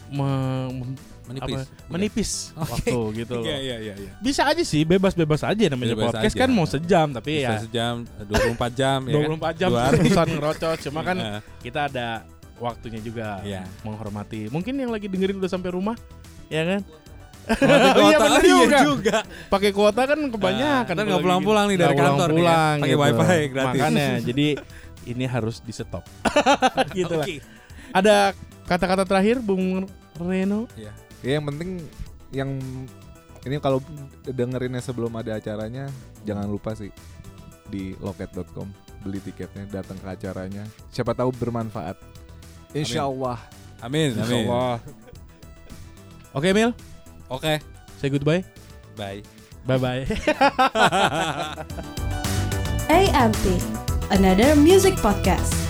me- 0.10 0.96
Menipis. 1.28 1.60
apa, 1.60 1.92
menipis 1.92 2.30
waktu 2.56 2.96
gitu 3.18 3.34
loh. 3.36 3.44
Iya 3.44 3.58
iya 3.60 3.78
iya 3.82 3.94
iya. 4.00 4.12
Bisa 4.18 4.48
aja 4.48 4.64
sih, 4.64 4.88
bebas-bebas 4.88 5.44
aja 5.44 5.60
namanya 5.68 5.92
Bebas 5.92 6.16
podcast 6.16 6.32
aja. 6.32 6.40
kan 6.40 6.50
mau 6.50 6.64
sejam 6.64 7.08
tapi 7.12 7.32
Bisa 7.38 7.44
ya 7.44 7.60
sejam, 7.60 7.96
24 8.24 8.72
jam 8.72 9.00
ya 9.04 9.12
kan? 9.12 9.28
24 9.36 9.60
jam 9.60 9.70
Dua 9.70 9.82
hari. 9.84 9.98
terusan 10.00 10.28
ngerocot. 10.32 10.78
Cuma 10.82 11.00
kan 11.04 11.18
Iya. 11.20 11.36
kita 11.60 11.80
ada 11.92 12.08
waktunya 12.58 13.00
juga 13.04 13.44
Iya. 13.44 13.68
menghormati. 13.84 14.48
Mungkin 14.48 14.74
yang 14.74 14.88
lagi 14.88 15.06
dengerin 15.06 15.36
udah 15.36 15.52
sampai 15.52 15.70
rumah, 15.70 16.00
ya 16.48 16.64
kan? 16.64 16.82
Iya, 17.60 17.92
kuota. 17.92 18.26
Iya 18.28 18.40
juga. 18.44 18.80
juga. 18.84 19.18
Pakai 19.48 19.72
kuota 19.72 20.02
kan 20.04 20.20
kebanyakan. 20.20 20.84
Nah, 20.86 20.96
ntar 20.96 20.96
kalau 20.98 21.12
nggak 21.12 21.24
pulang-pulang 21.24 21.66
nih 21.68 21.78
dari 21.78 21.92
kantor 21.94 22.08
nih 22.08 22.44
kan, 22.44 22.48
pulang-pulang 22.48 22.76
pakai 22.78 22.88
gitu. 22.90 23.04
wifi 23.04 23.40
gratis. 23.52 23.68
Makanya 23.76 24.08
jadi 24.32 24.48
ini 25.06 25.26
harus 25.28 25.56
di 25.60 25.72
stop. 25.72 26.04
gitu 26.96 27.14
lah. 27.14 27.24
Oke. 27.24 27.44
Ada 27.92 28.16
kata-kata 28.64 29.04
terakhir 29.04 29.40
Bung 29.40 29.88
Reno? 30.22 30.66
ya 30.78 30.94
yang 31.26 31.46
penting 31.50 31.82
yang 32.34 32.50
ini 33.48 33.58
kalau 33.64 33.80
dengerinnya 34.28 34.84
sebelum 34.84 35.14
ada 35.16 35.40
acaranya 35.40 35.88
jangan 36.28 36.46
lupa 36.50 36.76
sih 36.76 36.92
di 37.68 37.96
loket.com 38.00 38.68
beli 39.04 39.20
tiketnya 39.24 39.68
datang 39.82 39.98
ke 40.00 40.08
acaranya 40.08 40.68
siapa 40.92 41.14
tahu 41.16 41.32
bermanfaat 41.36 41.96
Insya 42.76 43.08
Allah 43.08 43.40
Amin, 43.78 44.18
amin. 44.18 44.26
Insyaallah. 44.26 44.82
Oke 46.34 46.50
Mil, 46.50 46.74
Oke, 47.30 47.62
say 48.02 48.10
goodbye. 48.10 48.42
bye. 48.98 49.22
Bye 49.68 49.78
bye. 49.78 50.02
AMP, 52.90 53.44
another 54.10 54.56
music 54.56 54.96
podcast. 54.98 55.67